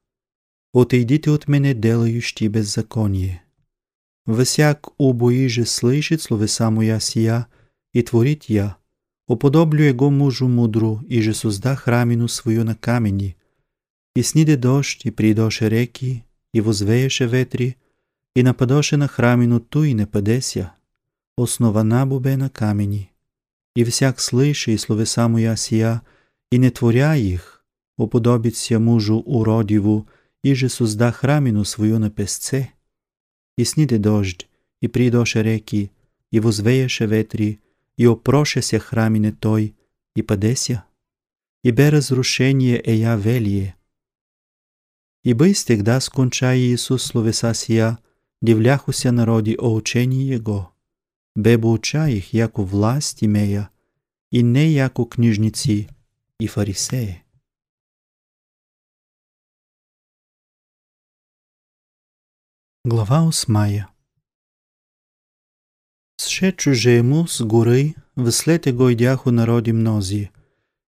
[0.72, 3.42] Отойдите от мене, делающи беззаконие.
[4.26, 7.46] Всяк обои же слышит словеса моя сия,
[7.94, 8.76] и творит я,
[9.28, 13.36] уподоблю его мужу мудру, и же созда храмину свою на камени,
[14.14, 17.76] И сниде дощ, и придоше реки, и возвееше ветри,
[18.36, 20.70] и нападоше на храминото и не падеся,
[21.36, 23.12] основана бобе на камени.
[23.76, 26.00] И всяк слыше и словеса му я сия,
[26.52, 27.64] и не творя их,
[27.98, 30.06] уподобится мужу уродиву,
[30.44, 32.72] и же созда храмину свою на песце.
[33.58, 34.48] И сниде дождь,
[34.82, 35.90] и придоше реки,
[36.32, 37.60] и возвееше ветри,
[37.98, 39.74] и опроше се храмине той,
[40.16, 40.82] и падеся.
[41.64, 43.75] И бе разрушение ея велие.
[45.26, 47.98] И бе стегда сконча Иисус словеса сия,
[48.42, 50.72] дивляхуся народи о учении Его.
[51.34, 53.70] Бебо уча их, яко власть имея,
[54.30, 55.88] и не яко книжници
[56.38, 57.24] и фарисеи.
[62.84, 63.88] Глава осмая
[66.18, 70.30] Сше чужему с горы, вслед его идяху народи мнози,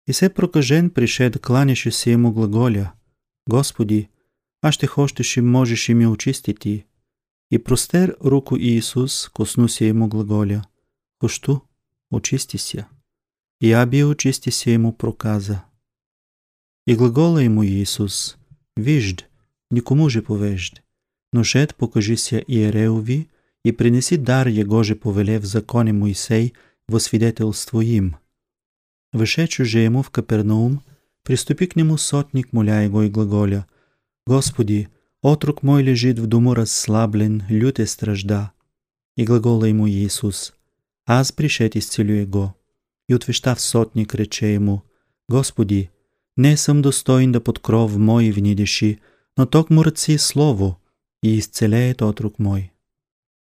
[0.06, 2.94] и се прокажен пришед, кланяше се ему глаголя,
[3.46, 4.08] Господи,
[4.62, 6.84] а ще хочеш и можеш и ми очистити.
[7.52, 10.64] И простер руку Иисус, коснулся ему глаголя,
[11.20, 11.60] Хошту,
[12.10, 12.86] очистися.
[13.60, 15.62] И аби очистися ему проказа.
[16.86, 18.36] И глагола ему Иисус,
[18.76, 19.24] вижд,
[19.70, 20.82] никому же повежд,
[21.32, 23.28] но шед покажися Иереови
[23.64, 26.54] и принеси дар его же повеле в законе Моисей
[26.88, 28.16] во свидетельство им.
[29.12, 30.80] Вышедший же ему в Капернаум,
[31.22, 33.66] приступи к нему сотник, моля его и глаголя,
[34.26, 34.88] Господи,
[35.20, 38.52] отрок мой лежит в дому расслаблен, люте стражда.
[39.16, 40.54] И глагола ему Иисус,
[41.06, 42.54] аз пришед исцелю его.
[43.08, 44.82] И отвещав сотник рече ему,
[45.28, 45.90] Господи,
[46.36, 49.00] не съм достоин да под кров мой внидеши,
[49.36, 50.76] но ток му ръци слово,
[51.22, 52.72] и исцелеет отрок мой.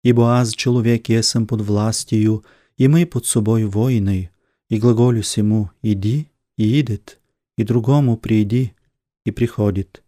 [0.04, 2.44] Ибо аз человек есам под властью,
[2.78, 4.30] и мы под собой воиной,
[4.70, 7.20] и глаголю сему «иди» и идет,
[7.58, 8.74] и другому «приди»
[9.26, 10.04] и приходит,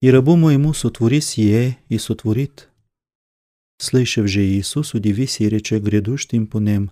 [0.00, 2.68] и рабу моему сотвори сие и сотворит.
[3.78, 6.90] Слышав же Иисус, удивись и рече грядущим по нем,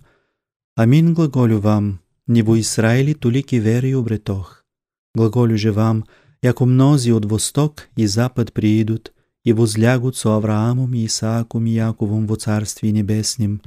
[0.75, 4.65] Амин глаголю вам, не во Израиле толики веры обретох.
[5.13, 6.05] Глаголю же вам,
[6.41, 9.13] яко мнози от восток и запад приидут,
[9.45, 13.61] и возлягут со Авраамом и Исааком и Яковом во Царстве Небеснем.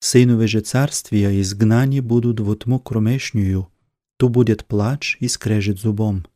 [0.00, 3.68] Сынове же Царствия изгнани будут во тьму кромешнюю,
[4.18, 6.26] ту будет плач и скрежет зубом.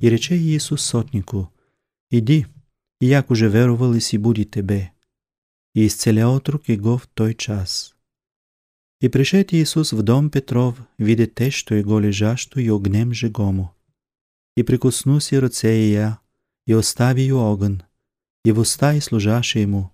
[0.00, 1.52] И рече Иисус сотнику,
[2.10, 2.46] «Иди,
[3.00, 4.92] и як уже веровал и си буди тебе».
[5.74, 7.94] И исцеля отрок его в той час.
[9.00, 13.74] И пришед Иисус в дом Петров, виде те, что его лежащо и огнем жегому.
[14.56, 16.18] И прикоснулся ръце и я,
[16.66, 17.82] и остави ю огън,
[18.44, 19.90] и в уста и служаше ему.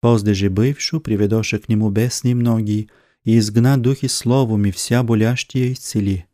[0.00, 2.88] Позде же бывшу приведоше к нему бесни многие,
[3.24, 6.26] и изгна духи словом и вся болящия исцели.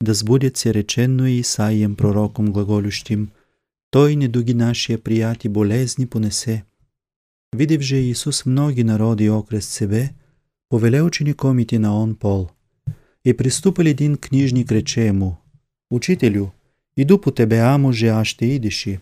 [0.00, 3.32] Да сбудется речено Исаием пророком глаголющим,
[3.90, 6.64] Той недуги нашия прияти болезни понесе.
[7.52, 10.10] Видев же Иисус многи народи окрест себе,
[10.68, 12.50] повеле учеником идти на он пол.
[13.24, 15.38] И приступил един книжник рече ему,
[15.90, 16.52] «Учителю,
[16.96, 19.00] иду по тебе, амо же аз ще идеши».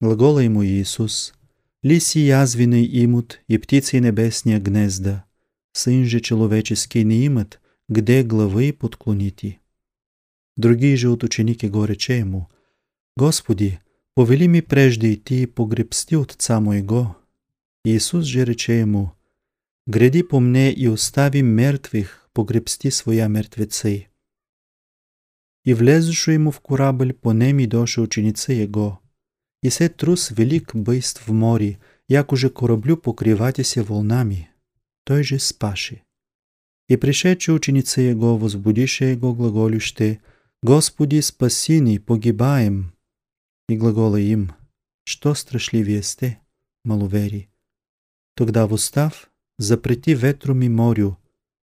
[0.00, 1.32] Глагола ему Иисус,
[1.84, 5.24] «Лиси язвиный имут и птицы небесния гнезда,
[5.72, 9.60] сын же человеческий не имат, где главы подклонити».
[10.58, 12.48] Другие же от ученики го рече ему,
[13.16, 13.78] «Господи,
[14.14, 17.16] повели ми прежде идти погребсти отца моего».
[17.84, 19.12] Иисус же рече ему,
[19.86, 24.08] «Гряди по мне и остави мертвых погребсти своя мертвецей».
[25.64, 29.00] И влезши ему в корабль, по нем и доше ученицы его.
[29.62, 34.48] И се трус велик быйств в море, як уже кораблю покриватися волнами.
[35.04, 36.02] Той же спаши.
[36.88, 40.18] И пришедши ученицы его, возбудише его глаголюще,
[40.62, 42.92] «Господи, спаси ни, погибаем!»
[43.68, 44.52] И глагола им,
[45.04, 46.40] «Что страшливее сте,
[46.84, 47.48] маловери?»
[48.34, 51.16] Тогда восстав, запрети ветром и морю,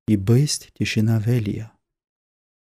[0.07, 1.71] и бысть тишина велия.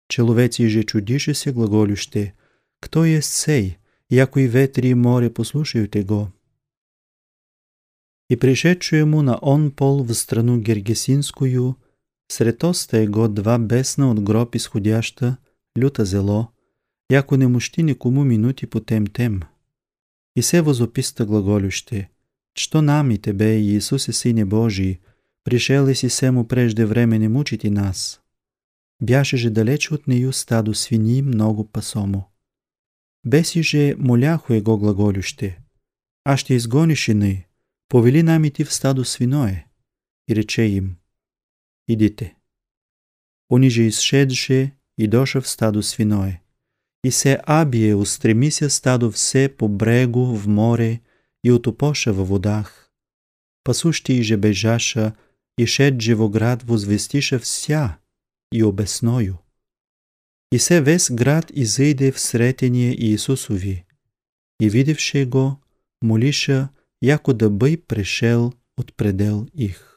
[0.08, 2.34] Человеци же чудише глаголюще,
[2.80, 3.78] «Кто есть сей,
[4.10, 6.34] яко и ветри и море послушают его?»
[8.30, 11.78] И пришедши ему на он пол в страну Гергесинскую,
[12.28, 15.38] сред оста его два бесна от гроб исходяща,
[15.76, 16.48] люта зело,
[17.10, 19.44] яко не мущи никому минути по тем.
[20.36, 22.10] И се возописта глаголюще,
[22.54, 25.00] что нам и тебе, Иисусе Сине Божий,
[25.44, 28.22] пришел си сему прежде времени мучити нас.
[29.00, 32.32] Бяше же далеч от нею стадо свини много пасому.
[33.24, 35.58] Беси же моляху его глаголюще,
[36.24, 37.46] а ще изгониш ины,
[37.90, 39.66] повели нам идти в стадо свиное.
[40.28, 40.98] И рече им,
[41.88, 42.36] идите.
[43.50, 46.42] Они же изшедше и доша в стадо свиное.
[47.04, 51.02] И се абие устремися стадо все по брегу в море
[51.44, 52.92] и отопоша във водах.
[53.64, 55.14] Пасущи и же бежаша,
[55.58, 57.98] и шедже во град возвестиша вся
[58.52, 59.38] и обесною.
[60.52, 63.86] И се весь град изыде в сретение Иисусови,
[64.62, 65.60] и видевши го,
[66.02, 66.70] молиша,
[67.02, 69.95] яко да бъй прешел от предел их.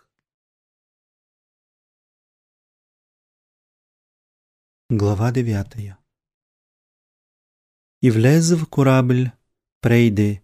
[4.91, 5.95] Глава 9
[8.03, 9.31] И влезе в корабль,
[9.83, 10.43] прейде,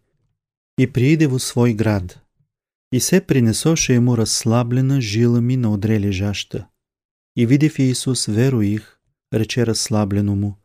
[0.77, 2.19] и прииде во свой град,
[2.93, 6.69] и се принесоше ему разслаблена жилами на одре лежаща.
[7.37, 9.01] И видев Иисус веру их,
[9.33, 10.59] рече разслаблено му,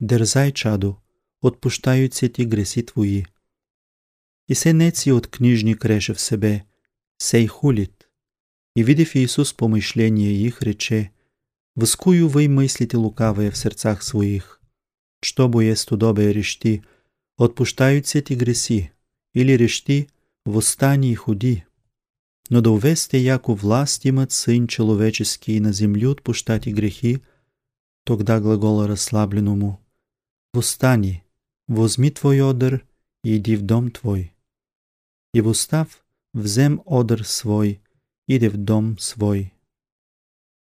[0.00, 0.96] дързай, чадо,
[1.40, 3.24] отпущают се ти греси твои.
[4.48, 6.66] И се неци от книжник реше в себе,
[7.18, 8.08] сей хулит.
[8.76, 11.12] И видев Иисус помышление их, рече,
[11.74, 14.60] Воскую вы мыслите лукавые в сердцах своих.
[15.22, 16.84] Что бы есть удобие решти,
[17.38, 18.92] отпущаются ти греси,
[19.32, 20.08] или решти,
[20.44, 21.64] восстани и худи.
[22.50, 27.22] Но да увесте, яко власть имат Сын Человеческий на землю отпущать и грехи,
[28.04, 29.80] тогда глагола расслаблено му.
[30.52, 31.24] Восстани,
[31.68, 32.84] возьми твой одър
[33.24, 34.34] и иди в дом твой.
[35.32, 36.04] И восстав,
[36.34, 37.80] взем одър свой,
[38.26, 39.54] иде в дом свой.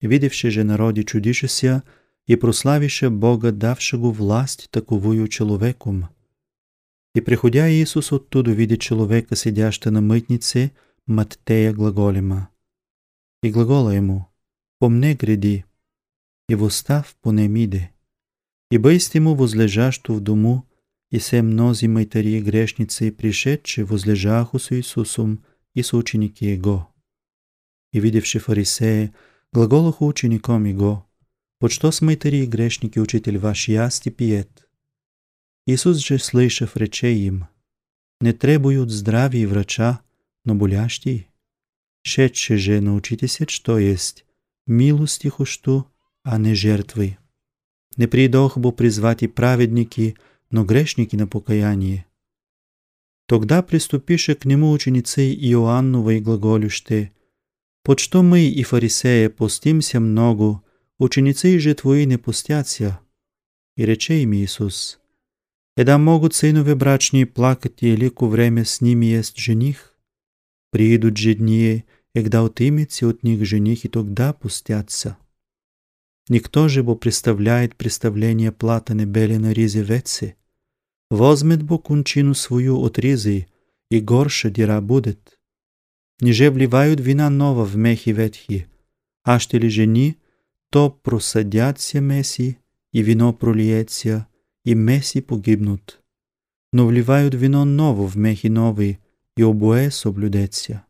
[0.06, 1.84] Видевши же народи чудише ся
[2.28, 6.08] и прославише Бога, давши го власть таковую человеком.
[7.16, 10.72] И приходя Иисус оттуда види человека, сидяща на митнице,
[11.08, 12.50] Маттея глаголема.
[13.44, 14.28] И глагола ему,
[14.80, 15.66] «Помне гряди»,
[16.50, 17.92] и восстав понем иде.
[18.72, 20.64] И бейсти му возлежащо в дому,
[21.12, 25.44] и се мнози майтари грешницы, пришедши возлежаху с Иисусом
[25.76, 26.88] и с ученики Его.
[27.94, 29.14] И видевши фарисея,
[29.55, 31.07] Глаголаха учеником Его,
[31.59, 34.69] «Под что смытари и грешники, учитель ваш, ясти пиет?»
[35.67, 37.49] Иисус же, слышав, рече им,
[38.21, 40.01] «Не требуют здравия и врача,
[40.45, 41.27] но болящие.
[42.03, 44.25] Шедше же научитесь, что есть
[44.67, 45.87] милости хушту,
[46.23, 47.19] а не жертвы.
[47.97, 50.17] Не придох бо призвать и праведники,
[50.51, 52.07] но грешники на покаяние».
[53.27, 57.13] Тогда приступише к нему ученицы Иоаннова и глаголюще,
[57.86, 60.64] под что мы и фарисеи постимся много,
[60.98, 63.00] ученицы же твои не постятся.
[63.78, 65.00] И рече им Иисус,
[65.78, 69.94] «Еда могут сынове брачни плакать, и лику время с ними есть жених?
[70.72, 75.18] Приидут же дни, и когда отымется от них жених, и тогда пустятся.
[76.28, 80.38] Никто же бо представляет представление плата небели на ризе веце,
[81.12, 83.46] возьмет бо кунчину свою от ризы,
[83.92, 85.35] и горше дира будет.
[86.22, 88.68] Ниже вливают вина нова в мехи ветхи,
[89.24, 90.18] а ще ли жени,
[90.70, 92.58] то просадятся меси,
[92.94, 94.28] и вино пролиется,
[94.64, 96.02] и меси погибнут.
[96.72, 99.00] Но вливают вино ново в мехи новые,
[99.36, 100.84] и обое соблюдется.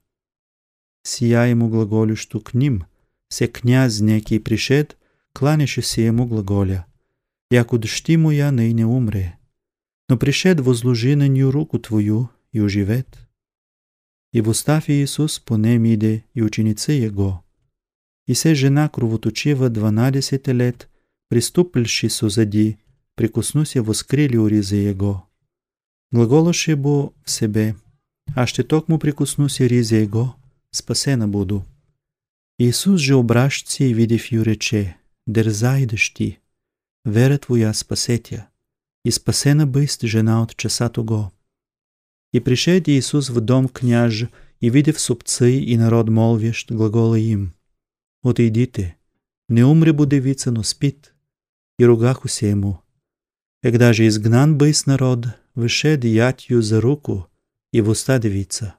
[1.03, 2.86] Сия ему глаголющу к ним,
[3.30, 4.97] се князь некий пришед,
[5.34, 6.86] кланяше се ему глаголя,
[7.49, 9.38] яко дъщи моя ней не умре,
[10.07, 13.24] но пришед возложи на ню руку твою и оживет.
[14.36, 17.41] И восстав Иисус понем иде и ученицы Его.
[18.27, 20.89] И се жена кровоточива 12 лет,
[21.29, 22.77] приступивши созади,
[23.15, 25.23] прикоснуся воскрили уризы Его.
[26.11, 27.75] Глаголаше бо в себе,
[28.36, 30.36] а ще токму прикоснуся ризе Его,
[30.71, 31.63] спасена буду.
[32.57, 36.39] Иисус же обращся и видев ю рече, дерзай дъщи,
[37.05, 38.47] вера твоя спасетя,
[39.05, 41.31] и спасена бъст жена от часа того.
[42.36, 44.25] И пришед Иисус в дом княж,
[44.59, 47.53] и видев супцы и народ молвещ, глагола им.
[48.23, 48.97] Отойдите,
[49.47, 51.13] не умре бо девица, но спит.
[51.79, 52.81] И ругахуся ему.
[53.63, 57.29] Когда же изгнан бысь народ, вышед ятью за руку,
[57.71, 58.75] и в уста девица.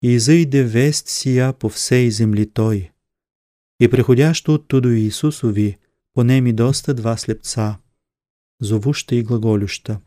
[0.00, 2.92] И изыйде весть сия по всей земли той.
[3.80, 5.76] И приходящ оттуду Иисусови,
[6.14, 7.80] понеми доста два слепца,
[8.60, 10.00] зовуща и глаголюща.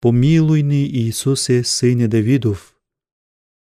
[0.00, 2.76] Помилуй ни, Иисусе, Сыне Давидов.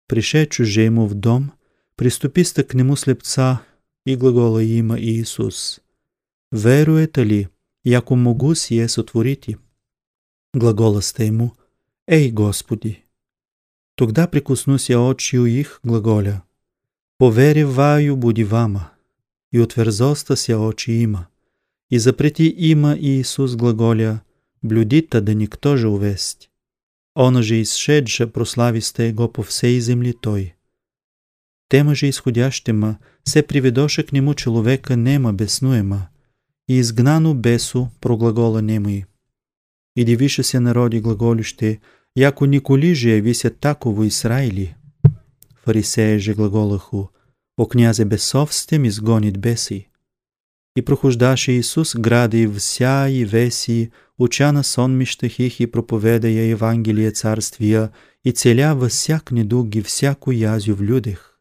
[0.06, 1.52] Пришедший же в дом,
[1.96, 3.62] приступиста к нему слепца
[4.06, 5.80] и глагола има Иисус.
[6.50, 7.48] Веруете ли,
[7.84, 9.58] яко могу сие сотворити?
[10.54, 11.52] Глаголаста ему,
[12.08, 13.04] Ей, Господи!
[13.94, 16.42] Тогда прикоснуся очию их глаголя.
[17.18, 18.92] Повериваю буди вама,
[19.52, 21.28] и утверзоста ся очи има,
[21.90, 24.22] и запрети има Иисус глаголя,
[24.62, 26.50] блюдита да никто же увесть.
[27.14, 30.54] Он же изшедше прослависте его по всей земли той.
[31.68, 36.08] Тема же изходящема се приведоше к нему человека нема беснуема,
[36.68, 39.04] и изгнану бесу проглагола немой.
[39.96, 41.80] И дивише се народи глаголище,
[42.16, 44.74] яко николи же явися таково Израили.
[45.64, 47.10] Фарисеи же глаголаху,
[47.56, 49.88] о князе бесов сте ми сгонит беси.
[50.76, 57.92] И прохождаше Исус гради вся и веси, уча на сонмищах их и проповедая Евангелие царствия,
[58.24, 61.40] и целя във всяк недуг и всяко язю в людях.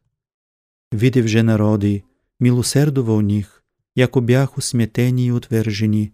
[0.90, 2.04] Видев же народи,
[2.40, 3.62] милосердувал них,
[3.94, 6.12] яко бяху сметени и отвержени,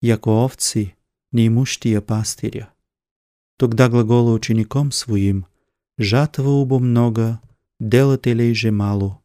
[0.00, 0.94] яко овци,
[1.32, 2.70] неимущия пастиря.
[3.58, 5.44] Тогда глагола учеником своим,
[5.98, 7.40] жатва убо много,
[7.80, 9.20] делате же мало.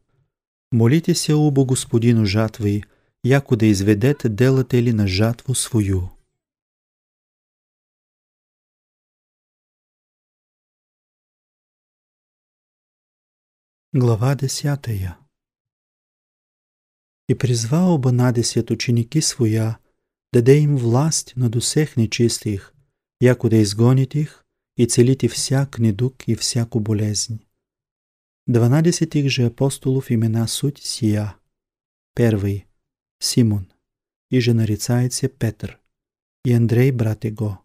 [0.72, 2.84] Молите се убо Господину жатви,
[3.24, 6.10] яко да изведете делате ли на жатву свою.
[13.92, 15.16] Глава десятая
[17.28, 19.78] И призвал Банадесет ученики своя,
[20.32, 22.74] даде им власть над усех нечистых,
[23.20, 24.44] яко да изгонит их
[24.76, 27.40] и целите всяк недуг и всяку болезнь.
[28.46, 31.36] Дванадесет их же апостолов имена суть сия.
[32.14, 32.66] Первый–
[33.18, 33.72] Симон,
[34.30, 35.80] и же нарицается Петр,
[36.44, 37.64] и Андрей брат его,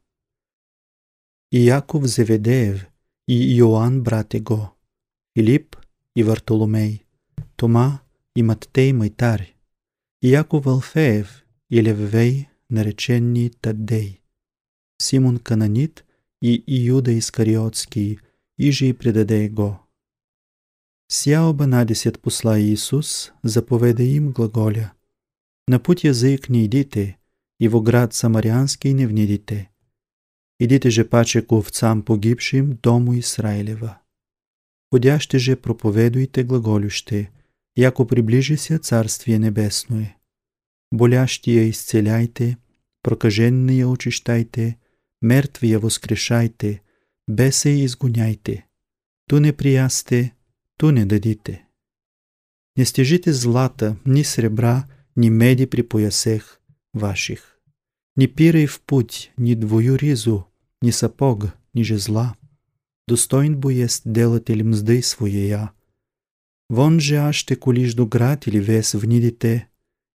[1.51, 2.87] и Яков Зеведеев,
[3.27, 4.75] и Иоанн брат его,
[5.35, 5.77] Филипп
[6.15, 7.05] и Вартоломей,
[7.55, 8.01] Тома
[8.35, 9.55] и Маттей Майтарь,
[10.21, 14.21] и Яков Алфеев и Леввей, наречени Таддей,
[14.97, 16.05] Симон Кананит
[16.41, 18.19] и Иуда Искариотский,
[18.57, 19.79] и же и предаде го.
[21.07, 24.93] Ся обанадесет посла Иисус, заповеда им глаголя.
[25.71, 27.17] На путь язык не идите,
[27.59, 29.69] и во град Самарянский не внидите.
[30.59, 34.01] Идите же паче к овцам погибшим дому Израилева.
[34.91, 37.29] Ходяще же проповедуйте глаголюще,
[37.75, 40.17] яко приближи се Царствие Небесное.
[40.91, 42.57] Болящия изцеляйте,
[43.03, 44.77] прокаженния очищайте,
[45.21, 46.81] мертвия воскрешайте,
[47.27, 48.65] беса изгоняйте.
[49.27, 50.33] Ту не приясте,
[50.77, 51.67] ту не дадите.
[52.75, 54.87] Не стежите злата, ни сребра,
[55.19, 56.61] ни меди при поясех
[56.93, 57.59] ваших.
[58.15, 60.47] Ни пирай в путь, ни двою ризу,
[60.81, 62.37] ни сапог, ни жезла.
[63.07, 65.71] Достоин бо есть делатели мзды своея.
[66.69, 69.67] Вон же аще колиш до град или вес внидите,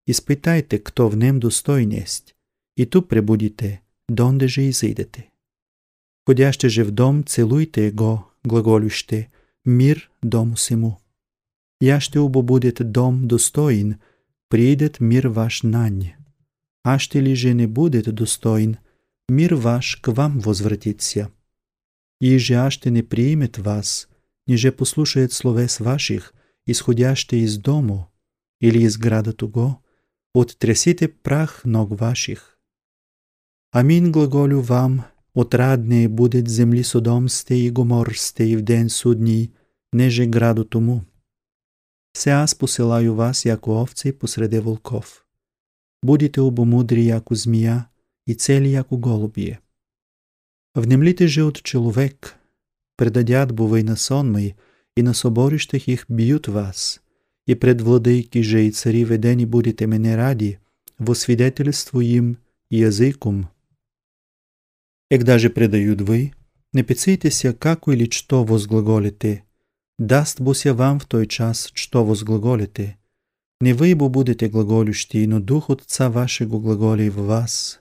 [0.06, 2.34] испытайте, кто в нем достоин есть,
[2.76, 5.26] и ту пребудите, донде же изидете.
[6.26, 9.30] Ходяще же в дом, целуйте го, глаголюще,
[9.66, 10.98] мир дому сему.
[11.80, 13.96] Я ще убобудет дом достоин,
[14.54, 16.12] придет мир ваш нань.
[16.84, 18.78] А ще ли же не будет достоин,
[19.28, 21.32] мир ваш к вам возвратится.
[22.20, 24.08] И же аще не примет вас,
[24.46, 26.32] ниже послушает словес ваших,
[26.66, 28.12] исходяще из дому
[28.60, 29.78] или из града туго,
[30.32, 32.56] оттрясите прах ног ваших.
[33.72, 39.52] Амин глаголю вам, отраднее будет земли Содомсте и Гоморсте в ден судний,
[39.92, 41.04] неже граду тому.
[42.16, 45.24] Се аз посилаю вас, яко овци посреде волков.
[46.04, 47.88] Будите обомудри, яко змия,
[48.26, 49.60] и цели, яко голубие.
[50.74, 52.36] Внемлите же от человек,
[52.96, 54.54] предадят бувай на сонмай,
[54.96, 57.00] и на соборищах их бьют вас,
[57.46, 60.60] и пред владыки же и цари ведени будете мене ради,
[60.98, 62.38] во свидетельству им
[62.70, 63.48] языком.
[65.10, 66.32] Егда же предают вы,
[66.72, 69.44] не пецитеся, како или что возглаголите,
[69.98, 72.96] даст буся вам в той час, что возглаголите.
[73.60, 77.80] Не вы бо будете глаголющи, но Дух Отца вашего глаголи в вас.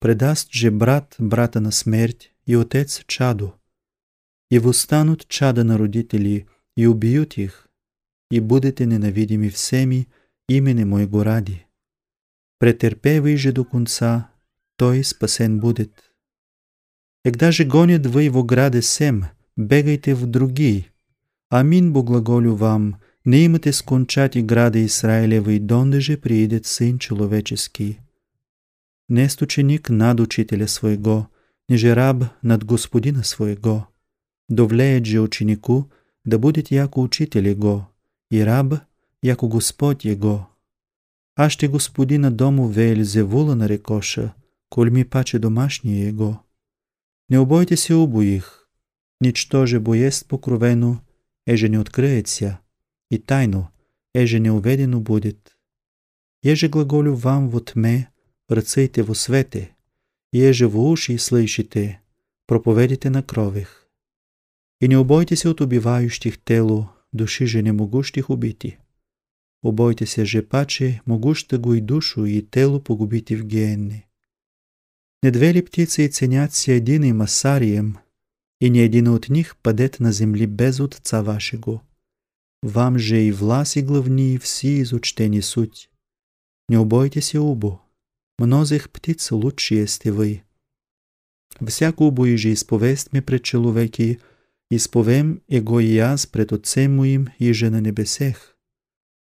[0.00, 3.54] Предаст же брат брата на смерть и отец чаду,
[4.50, 7.68] и восстанут чада на родители и убьют их,
[8.30, 10.08] и будете ненавидими всеми
[10.48, 11.66] имени Моего ради.
[12.58, 14.30] Претерпевай же до конца,
[14.76, 15.92] той спасен будет.
[17.24, 20.89] Егда же гонят вы его граде сем, бегайте в други.
[21.50, 27.98] Амин благоголю вам, не имате скончати граде Израилева и донде же приидет Сын Человеческий.
[29.08, 31.28] Нест ученик над учителя своего,
[31.68, 33.88] ниже раб над господина своего.
[34.48, 35.90] Довлеет же ученику,
[36.24, 37.90] да будет яко учитель его,
[38.30, 38.74] и раб,
[39.20, 40.48] яко Господь его.
[41.34, 44.34] А ще господина дому Веельзевула нарекоша,
[44.68, 46.44] коль ми паче домашние его.
[47.28, 47.94] Не обойте се
[48.36, 48.68] их,
[49.20, 51.02] ничто же бо есть покровено,
[51.46, 52.60] еже не откроется,
[53.10, 53.70] и тайно,
[54.14, 55.56] еже не уведено будет.
[56.42, 58.08] Еже глаголю вам во тме,
[58.48, 59.76] ръцете во свете,
[60.32, 62.00] еже во уши слышите,
[62.46, 63.88] проповедите на крових.
[64.80, 68.78] И не обойте се от убивающих тело, души же не могущих убити.
[69.62, 74.06] Обойте се же паче, могуща го и душу и тело погубити в гиенни.
[75.22, 77.98] Не две ли птицы ценятся единым осарием,
[78.60, 81.82] и ни един от них падет на земли без Отца вашего.
[82.62, 85.90] Вам же и власть и главни все изучтени суть.
[86.68, 87.80] Не убойтесь убо,
[88.38, 90.42] мнозих птиц лучше есте вы.
[91.66, 94.20] Всяко убо же изповест ме пред человеки,
[94.70, 98.56] изповем его и аз пред Отцем моим, иже на небесех.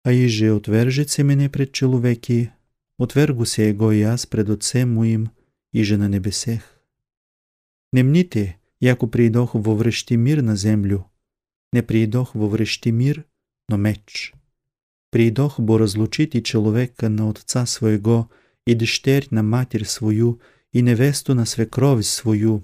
[0.04, 2.52] А иже отвержет се мене пред человеки,
[2.98, 5.30] отвергу се его и аз пред Отцем моим,
[5.72, 6.80] иже на небесех.
[7.92, 8.02] Не
[8.79, 11.05] яко прийдох во връщи мир на землю,
[11.73, 13.25] не прийдох во връщи мир,
[13.69, 14.33] но меч.
[15.11, 18.29] Прийдох бо разлучити човека на отца своего
[18.65, 20.39] и дъщерь на матір свою
[20.73, 22.63] и невесту на свекровь свою,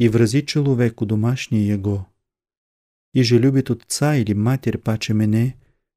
[0.00, 2.06] и врази човеку домашний его.
[3.12, 5.54] И же любит отца или матір паче мене,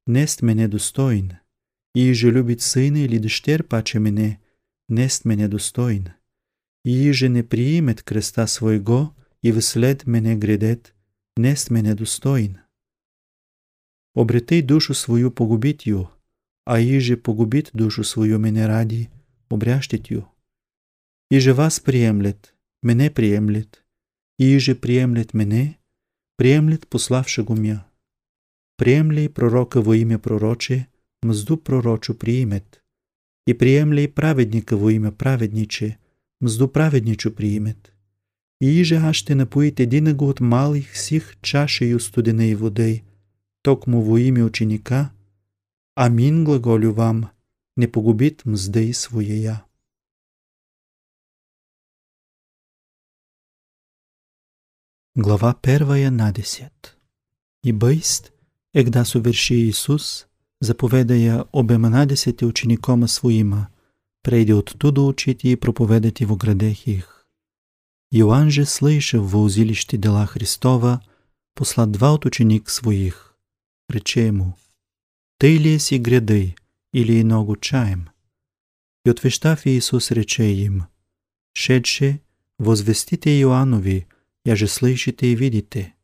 [0.07, 1.38] нест мене достоин,
[1.95, 4.39] и же любит сына или дъщерь паче мене,
[4.89, 6.09] нест мене достоин.
[6.89, 10.95] И же не приимет креста своего, и вслед мене грядет,
[11.36, 12.61] нест мене достоин.
[14.14, 16.09] Обретей душу свою погубит ю,
[16.64, 19.11] а иже погубит душу свою мене ради,
[19.51, 20.30] обрящет ю.
[21.30, 23.84] Иже вас приемлет, мене приемлет,
[24.39, 25.76] иже приемлет мене,
[26.36, 27.86] приемлет пославшего мя.
[28.78, 30.89] Приемлей пророка во имя пророче,
[31.22, 32.82] мзду пророчу приимет,
[33.47, 35.99] и приемлей праведника во имя праведниче,
[36.41, 37.93] мзду праведничу приимет.
[38.61, 43.05] И иже аз ще напоите единаго от малих сих чашею студеnej водей,
[43.62, 45.12] токму во имя ученика,
[45.95, 47.30] амин глаголю вам,
[47.76, 49.64] не погубит мздей своея.
[55.14, 56.97] Глава первая на десет.
[57.64, 58.32] И быст,
[58.72, 60.28] егда соверши Иисус,
[60.61, 63.68] заповедая обемнадесети ученикома своима,
[64.22, 67.26] прейде оттуда учити и проповедати во градех их.
[68.10, 71.02] Йоанн же, слышав во узилище дела Христова,
[71.54, 73.36] посла два от ученик своих.
[73.88, 74.56] Рече ему,
[75.38, 76.56] «Ты ли си гряды,
[76.92, 78.10] или иного чаем?»
[79.04, 80.86] И отвещав Иисус рече им,
[81.52, 82.20] «Шедше,
[82.58, 84.06] возвестите Иоаннови,
[84.44, 85.94] я же слышите и видите».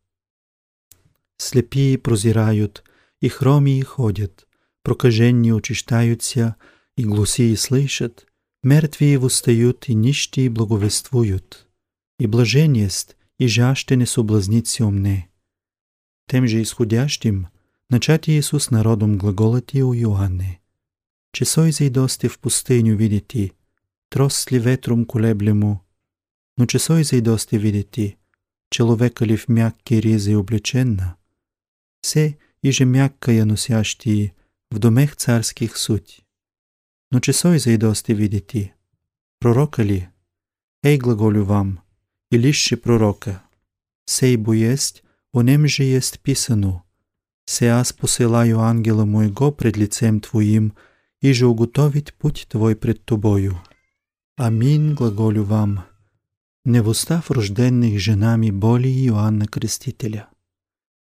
[1.36, 2.84] Слепи прозирают,
[3.20, 4.46] и хромии ходят,
[4.82, 6.56] прокаженни очищаются,
[6.96, 8.26] и глусии слышат,
[8.62, 11.64] мертвые восстают, и нищие благовествуют
[12.18, 15.28] и блажен есть, и жажде не соблазнится умне.
[16.28, 17.48] Тем же исходящим,
[17.90, 20.60] начати Иисус народом глаголати у Йоанне.
[21.32, 23.52] Че зайдости в пустыню видите,
[24.08, 25.84] трос ли ветром колеблему,
[26.56, 28.16] но че зайдости видите,
[28.70, 31.16] человека ли в мягкие ризы облеченна,
[32.02, 34.32] се и же мягкая носящие
[34.70, 36.23] в домех царских суть.
[37.14, 38.74] Но че сой зайдости видите,
[39.38, 40.08] пророка ли,
[40.82, 41.78] ей глаголю вам,
[42.32, 43.40] Илище пророка.
[44.04, 46.82] Сей бо есть, о нем же есть писано.
[47.46, 50.72] Се аз посылаю ангела моего пред лицем Твоим,
[51.20, 53.62] и же уготовить путь Твой пред Тобою.
[54.36, 55.84] Аминь глаголю вам.
[56.64, 60.26] Не в устав рожденных женами боли Иоанна Крестителя.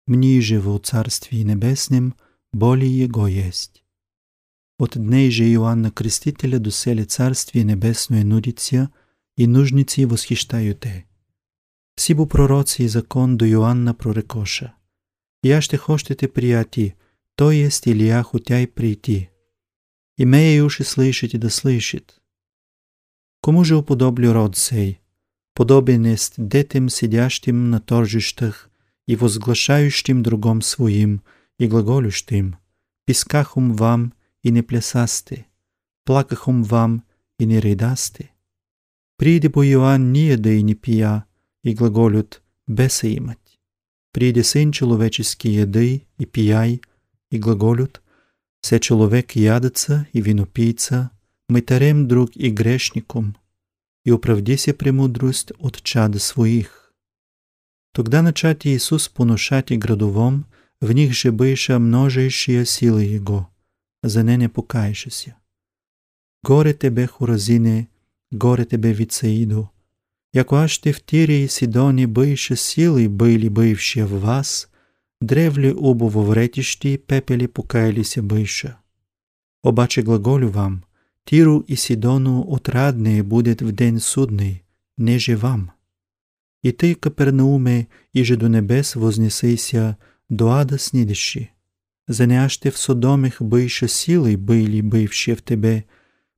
[0.07, 2.15] Мне же во Царстве Небесном
[2.51, 3.85] боли Его есть.
[4.79, 8.91] От дней же Иоанна Крестителя до селе Царствие Небесное нудится,
[9.37, 10.87] и нужницы восхищают
[11.99, 14.73] всі бо пророці і закон до Йоанна прорекоша.
[15.43, 16.95] Я ще хочете прияти,
[17.35, 19.29] то есть Илья хотя й прийти.
[20.17, 22.21] Имея уши слышать и да слышит.
[23.41, 25.01] Кому же уподоблю род сей?
[25.55, 28.71] Подобен есть детям, сидящим на торжищах
[29.09, 31.23] и возглашающим другом своим
[31.59, 32.57] и глаголющим,
[33.07, 34.13] пискахум вам
[34.48, 35.48] и не плясасте,
[36.06, 37.04] плакахум вам
[37.40, 38.34] и не ридасте.
[39.18, 41.24] Приде бо Йоанн nije да и не пия,
[41.64, 43.60] и глаголют «беса имать».
[44.12, 46.82] Приде Сын Человеческий еды и пияй,
[47.32, 48.02] и глаголют
[48.62, 51.10] «се человек ядеца и винопийца,
[51.50, 53.36] мытарем друг и грешником,
[54.06, 56.84] и оправди се премудрость от чада своих».
[57.94, 60.46] Тогда начати Иисус поношати градовом,
[60.82, 63.50] в них же быша множейшие силы Его,
[64.03, 65.37] За не не покаешься.
[66.43, 67.89] Горе тебе, Хуразине,
[68.31, 69.71] горе тебе, Вицеиду,
[70.33, 74.69] Яко аште в Тире и Сидоне быше силы были бывшие в вас,
[75.21, 78.77] древли оба во вретищи пепели покаялися быше.
[79.63, 80.85] Обаче глаголю вам,
[81.25, 84.65] Тиру и Сидону отраднее будет в день судный,
[84.97, 85.73] неже вам.
[86.63, 89.97] И ты, Капернауме, иже до небес вознесися,
[90.29, 91.53] до ада снидещи.
[92.09, 95.85] За неаште в Содомих быше силы были бывшие в тебе,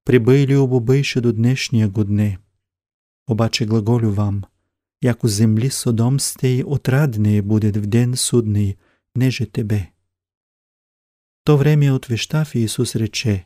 [0.05, 2.41] прибыли оба быше до днешния годне.
[3.27, 4.45] обаче глаголю вам,
[5.01, 8.79] як у землі Содомстей отраднее будет в ден судний,
[9.15, 9.87] неже тебе.
[11.45, 13.45] То време отвещав Ісус рече,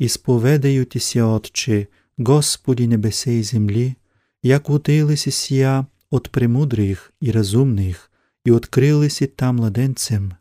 [0.00, 3.94] «Исповедаютися, Отче, Господи небесе и земли,
[4.42, 8.10] як утилися сия от премудрых и разумных,
[8.46, 10.34] и открылися там младенцем.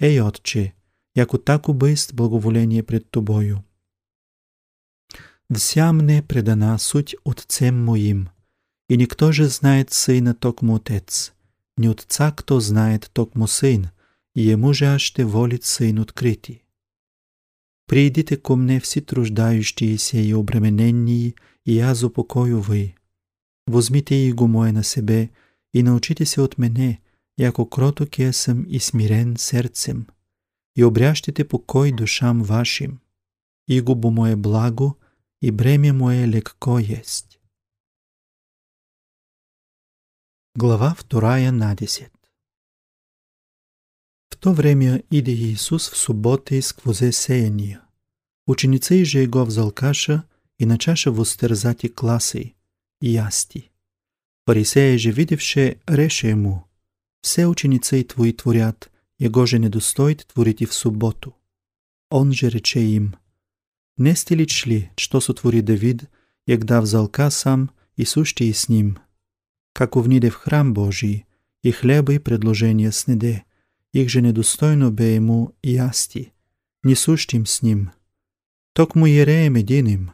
[0.00, 0.74] Ей, Отче,
[1.14, 3.64] яко так убыст благоволение пред Тобою.
[5.50, 8.30] Вся мне предана суть Отцем моим,
[8.88, 11.34] и никто же знает Сына токмо Отец,
[11.76, 13.90] ни Отца кто знает токмо Сын,
[14.34, 16.62] и Ему же аще волит Сын открити.
[17.86, 21.34] Придите ко мне все труждающиеся и обремененные,
[21.66, 22.94] и аз упокою вы.
[23.66, 25.30] Возьмите Иго Мое на себе
[25.74, 27.01] и научите от мене,
[27.36, 30.06] яко кроток я съм и смирен сърцем,
[30.76, 33.00] и обрящите покой душам вашим.
[33.68, 34.94] Иго бо Мое благо,
[35.40, 37.40] и бремя Мое легко есть.
[40.54, 42.12] Глава вторая на десет.
[44.30, 47.80] В то время иде Иисус в субботы сквозе сеяния.
[48.46, 50.24] Ученицы же Его взял каша
[50.58, 52.54] и начаша востерзати класи
[53.00, 53.70] и ясти.
[54.44, 56.66] Фарисея же видевше, реше ему,
[57.22, 61.34] все ученицы твои творят, его же не достоит творить в субботу.
[62.10, 63.16] Он же рече им,
[63.96, 66.04] не сте ли чли, что сотвори Давид,
[66.46, 68.98] як дав залка сам и сущи и с ним,
[69.72, 71.24] как увниде в храм Божий,
[71.62, 73.44] и хлеба и предложения снеде,
[73.92, 75.54] их же недостойно бе ему
[76.82, 77.90] не сущим с ним.
[78.72, 80.12] Ток му ереем единим,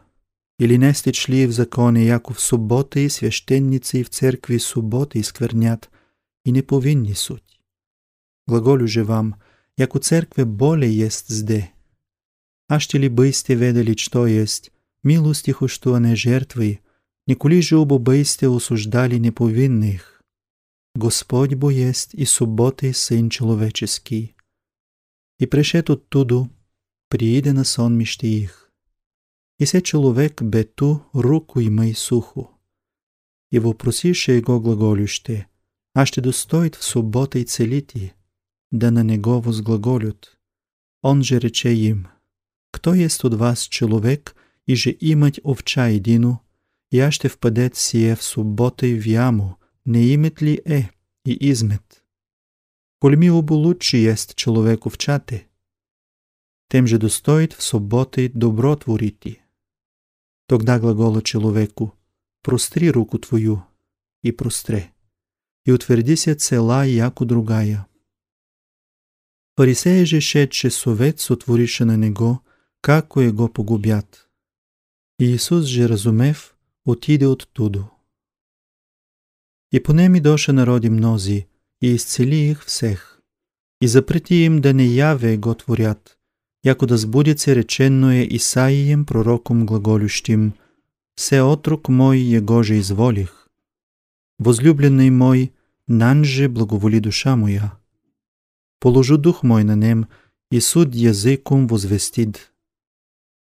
[0.58, 5.90] или не сте чли в законе, яко в субота и священници в церкви субота изквернят,
[6.44, 7.60] и не суть.
[8.46, 9.36] Глаголю же вам,
[9.76, 11.72] яко церкве боле есть зде.
[12.68, 14.72] А ще ли быйсте ведали, что есть,
[15.02, 16.80] милости хуштуане жертвы,
[17.26, 20.22] николи же обо быйсте осуждали неповинных.
[20.94, 24.34] Господь бо есть и субботы Сын Человеческий.
[25.38, 26.50] И пришед оттуду,
[27.08, 28.72] прииде на сонмище их.
[29.58, 32.50] И се човек бе ту руку имай сухо.
[33.50, 35.46] И въпросише его глаголюще,
[35.94, 38.12] а ще достоит в суббота и целити,
[38.70, 40.38] да на него возглаголют.
[41.02, 42.08] Он же рече им,
[42.70, 44.34] кто есть от вас человек,
[44.66, 46.42] и же имать овча едину,
[46.90, 50.90] я ще впадет сие в суббота и в яму, не имет ли е
[51.24, 52.04] и измет?
[53.00, 55.48] Коль ми обу лучше есть человек овчате,
[56.68, 59.40] тем же достоит в субботы добро творити.
[60.46, 61.94] Тогда глагола человеку,
[62.42, 63.64] простри руку твою,
[64.22, 64.92] и простре,
[65.68, 67.86] и утвердися цела, яко другая.
[69.56, 72.38] Фарисея же шедше совет сотворише на него,
[72.80, 74.28] како е го погубят.
[75.20, 76.54] И Исус же разумев,
[76.86, 77.90] отиде от тудо.
[79.72, 81.46] И по неми доша народи мнози,
[81.82, 83.20] и изцели их всех,
[83.82, 86.18] и запрети им да не яве го творят,
[86.64, 90.54] яко да сбудеться речено е Исаием пророком глаголющим,
[91.14, 93.50] «Все отрок мой его же изволих,
[94.38, 95.52] возлюбленный мой,
[95.88, 97.78] нанже благоволи душа моя.
[98.78, 100.06] Положу дух мой на нем,
[100.50, 102.52] и суд языком возвестит.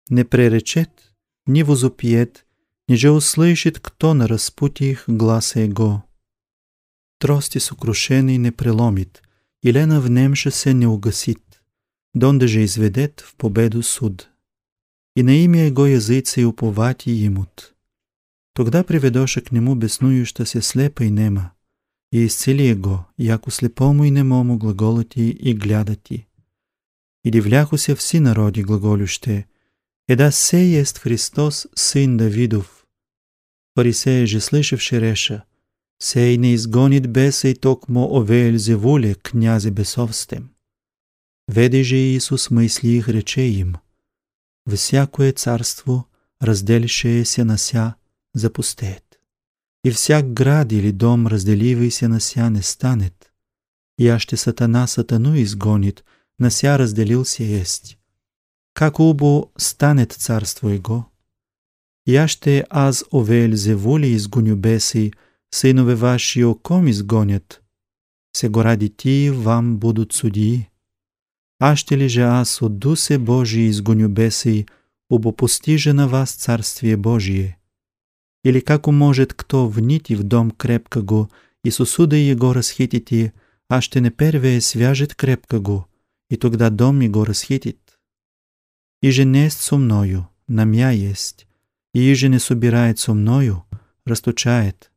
[0.10, 0.90] Не преречет,
[1.46, 2.46] не возопьет,
[2.88, 6.04] ниже услышит, кто на распутьях гласа его.
[7.20, 9.22] Трости сокрушений не преломит,
[9.62, 11.40] и лена внемше се не угасит
[12.14, 14.30] донде же изведет в победу суд.
[15.16, 17.76] И на имя его языцы уповати имут.
[18.54, 21.54] Тогда приведоша к нему беснующа слепа и нема,
[22.12, 26.28] и исцели его, яко слепому и немому глаголати и глядати.
[27.24, 29.46] И дивляхуся все народи глаголюще,
[30.08, 32.88] еда се есть Христос, сын Давидов.
[33.76, 35.44] Фарисея же слышавши реша,
[36.00, 40.52] сей не изгонит беса и токмо овель зевуле, князе бесовстем.
[41.48, 43.80] Веде же Иисус мысли их рече им,
[44.66, 46.06] «Всякое царство,
[46.40, 47.96] разделившееся на ся,
[48.34, 49.09] запустеет,
[49.84, 53.32] и всяк град или дом, разделивайся на ся, не станет,
[53.98, 56.04] и аще сатана сатану изгонит,
[56.38, 57.98] на ся разделился есть.
[58.74, 61.08] Как убо станет царство его?
[62.06, 65.14] И аще аз овель зевули изгоню беси,
[65.50, 67.62] сынове ваши оком изгонят,
[68.32, 70.70] сего ради ти вам будут судьи,
[71.62, 74.66] Аще ли же аз от Дусе Божий изгоню бесы,
[75.10, 77.59] убо постиже на вас Царствие Божие?
[78.44, 81.30] Или како может кто внити в дом крепко го
[81.64, 83.34] и сосуда его расхитити,
[83.68, 85.88] а ще не первее свяжет крепко го,
[86.30, 88.00] и тогда дом его расхитит?
[89.02, 91.48] И же нест со мною, на мя есть,
[91.94, 93.66] и же не собирает со мною,
[94.06, 94.92] расточает.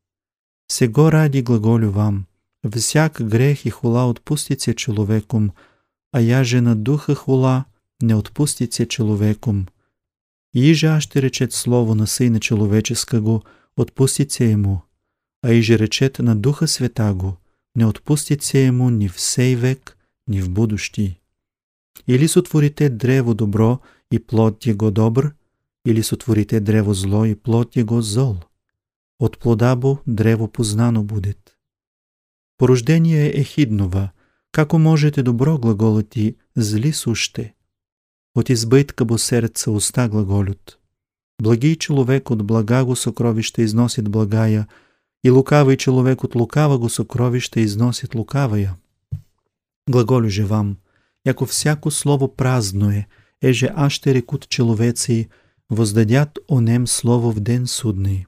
[0.69, 2.27] Сего ради глаголю вам,
[2.63, 5.53] всяк грех и хула отпустите человеком,
[6.13, 7.67] а я же на духа хула
[8.01, 9.69] не отпустите человеком.
[10.55, 13.43] Иже ще речет слово на Сына Человеческого,
[13.77, 14.83] отпустите ему,
[15.43, 17.39] а иже речет на Духа Святаго,
[17.75, 19.97] не отпустите ему ни в сей век,
[20.27, 21.21] ни в будущий.
[22.07, 23.81] Или сотворите древо добро
[24.11, 25.35] и плод его добр,
[25.85, 28.45] или сотворите древо зло и плод его зол.
[29.19, 31.57] От плода бо древо познано будет.
[32.59, 34.13] Порождение е хиднова,
[34.51, 37.55] како можете добро глаголати, зли суште.
[38.35, 40.79] От избитка бо сърца уста глаголют.
[41.43, 44.67] Благий човек от блага го сокровище износит благая,
[45.25, 48.77] и лукавый човек от лукава го сокровище износит лукавая.
[49.89, 50.77] Глаголю же вам,
[51.25, 53.07] яко всяко слово празно е,
[53.43, 55.29] еже аще рекут человеци,
[55.69, 58.27] воздадят онем слово в ден судный.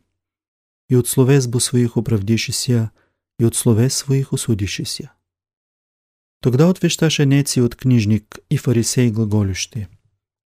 [0.89, 2.91] И от словес бо своих оправдишися,
[3.39, 5.11] и от словес своих осудишися.
[6.41, 9.89] Тогда отвещаше неци от книжник и фарисей глаголюще.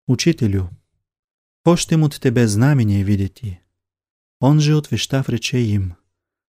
[0.09, 0.71] Учителю,
[1.63, 3.61] пощем от тебе знамение видети.
[4.41, 5.97] Он же отвещав рече им.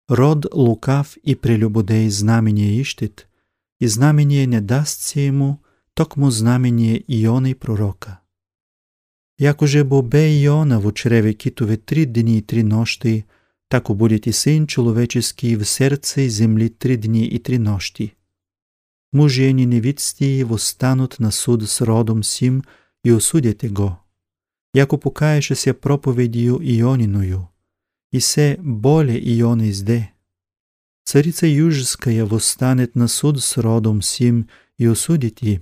[0.07, 3.27] Род лукав и прелюбодей знамение ищет,
[3.81, 5.61] и знамение не дастся ему,
[5.93, 8.21] токмо знамение Ионы пророка.
[9.37, 13.25] Яко же бо бе Иона в чреве китове три дни и три нощи,
[13.67, 18.13] тако будет и Сын Человеческий в сердце и земли три дни и три нощи.
[19.11, 22.63] Мужени невидсти восстанут на суд с родом сим
[23.03, 23.95] и осудите го.
[24.75, 27.41] Яко покаеше се проповедию Иониною,
[28.11, 30.13] и се боле Иона изде.
[31.05, 34.47] Царица Южская восстанет на суд с родом сим
[34.77, 35.59] и осудит и,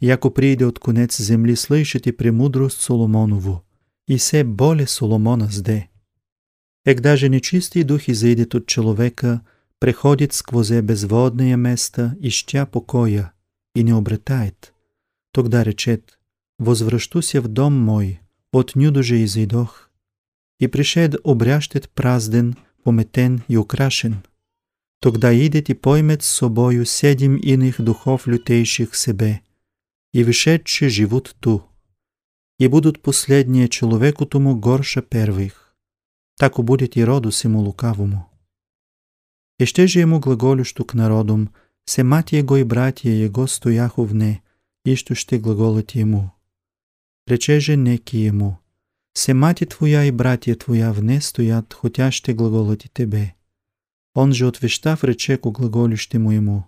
[0.00, 3.62] яко приде от конец земли слышите премудрост Соломонову,
[4.08, 5.88] и се боле Соломона сде.
[6.86, 9.40] Ек даже нечистый дух изыдет от человека,
[9.78, 13.32] преходит сквозе безводные места, ища покоя,
[13.74, 14.72] и не обретает.
[15.32, 16.19] Тогда речет,
[16.60, 18.20] возвръщуся в дом мой,
[18.52, 19.90] от же изойдох,
[20.58, 24.22] и пришед обрящет празден, пометен и украшен.
[25.00, 29.40] Тогда идет и поймет с собою седим иных духов лютейших себе,
[30.12, 31.64] и вышедшие живут ту,
[32.58, 35.74] и будут последние человеку тому горше первых.
[36.36, 38.28] Тако будет и роду сему лукавому.
[39.58, 41.54] И ще же ему глаголющу к народам,
[41.86, 44.42] се мать его и братья его стояху вне,
[44.84, 46.32] и что ще глаголят ему.
[47.30, 48.58] Рече же неки ему,
[49.14, 53.34] се мати твоя и братья твоя вне стоят, хотя ще глаголати тебе.
[54.14, 56.64] Он же отвещав рече ко глаголющему ему,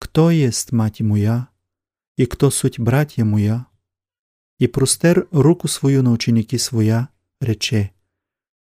[0.00, 1.48] кто есть мать моя,
[2.16, 3.66] и кто суть братья моя?
[4.58, 7.08] И простер руку свою на ученики своя,
[7.40, 7.92] рече,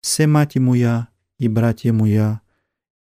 [0.00, 1.08] се мати моя
[1.38, 2.40] и братья моя,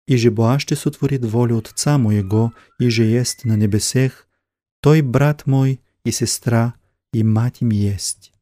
[0.06, 4.28] и же Боа ще сотворит волю Отца моего, и же есть на небесех,
[4.80, 6.74] той брат мой и сестра,
[7.14, 8.33] im mať im jesť.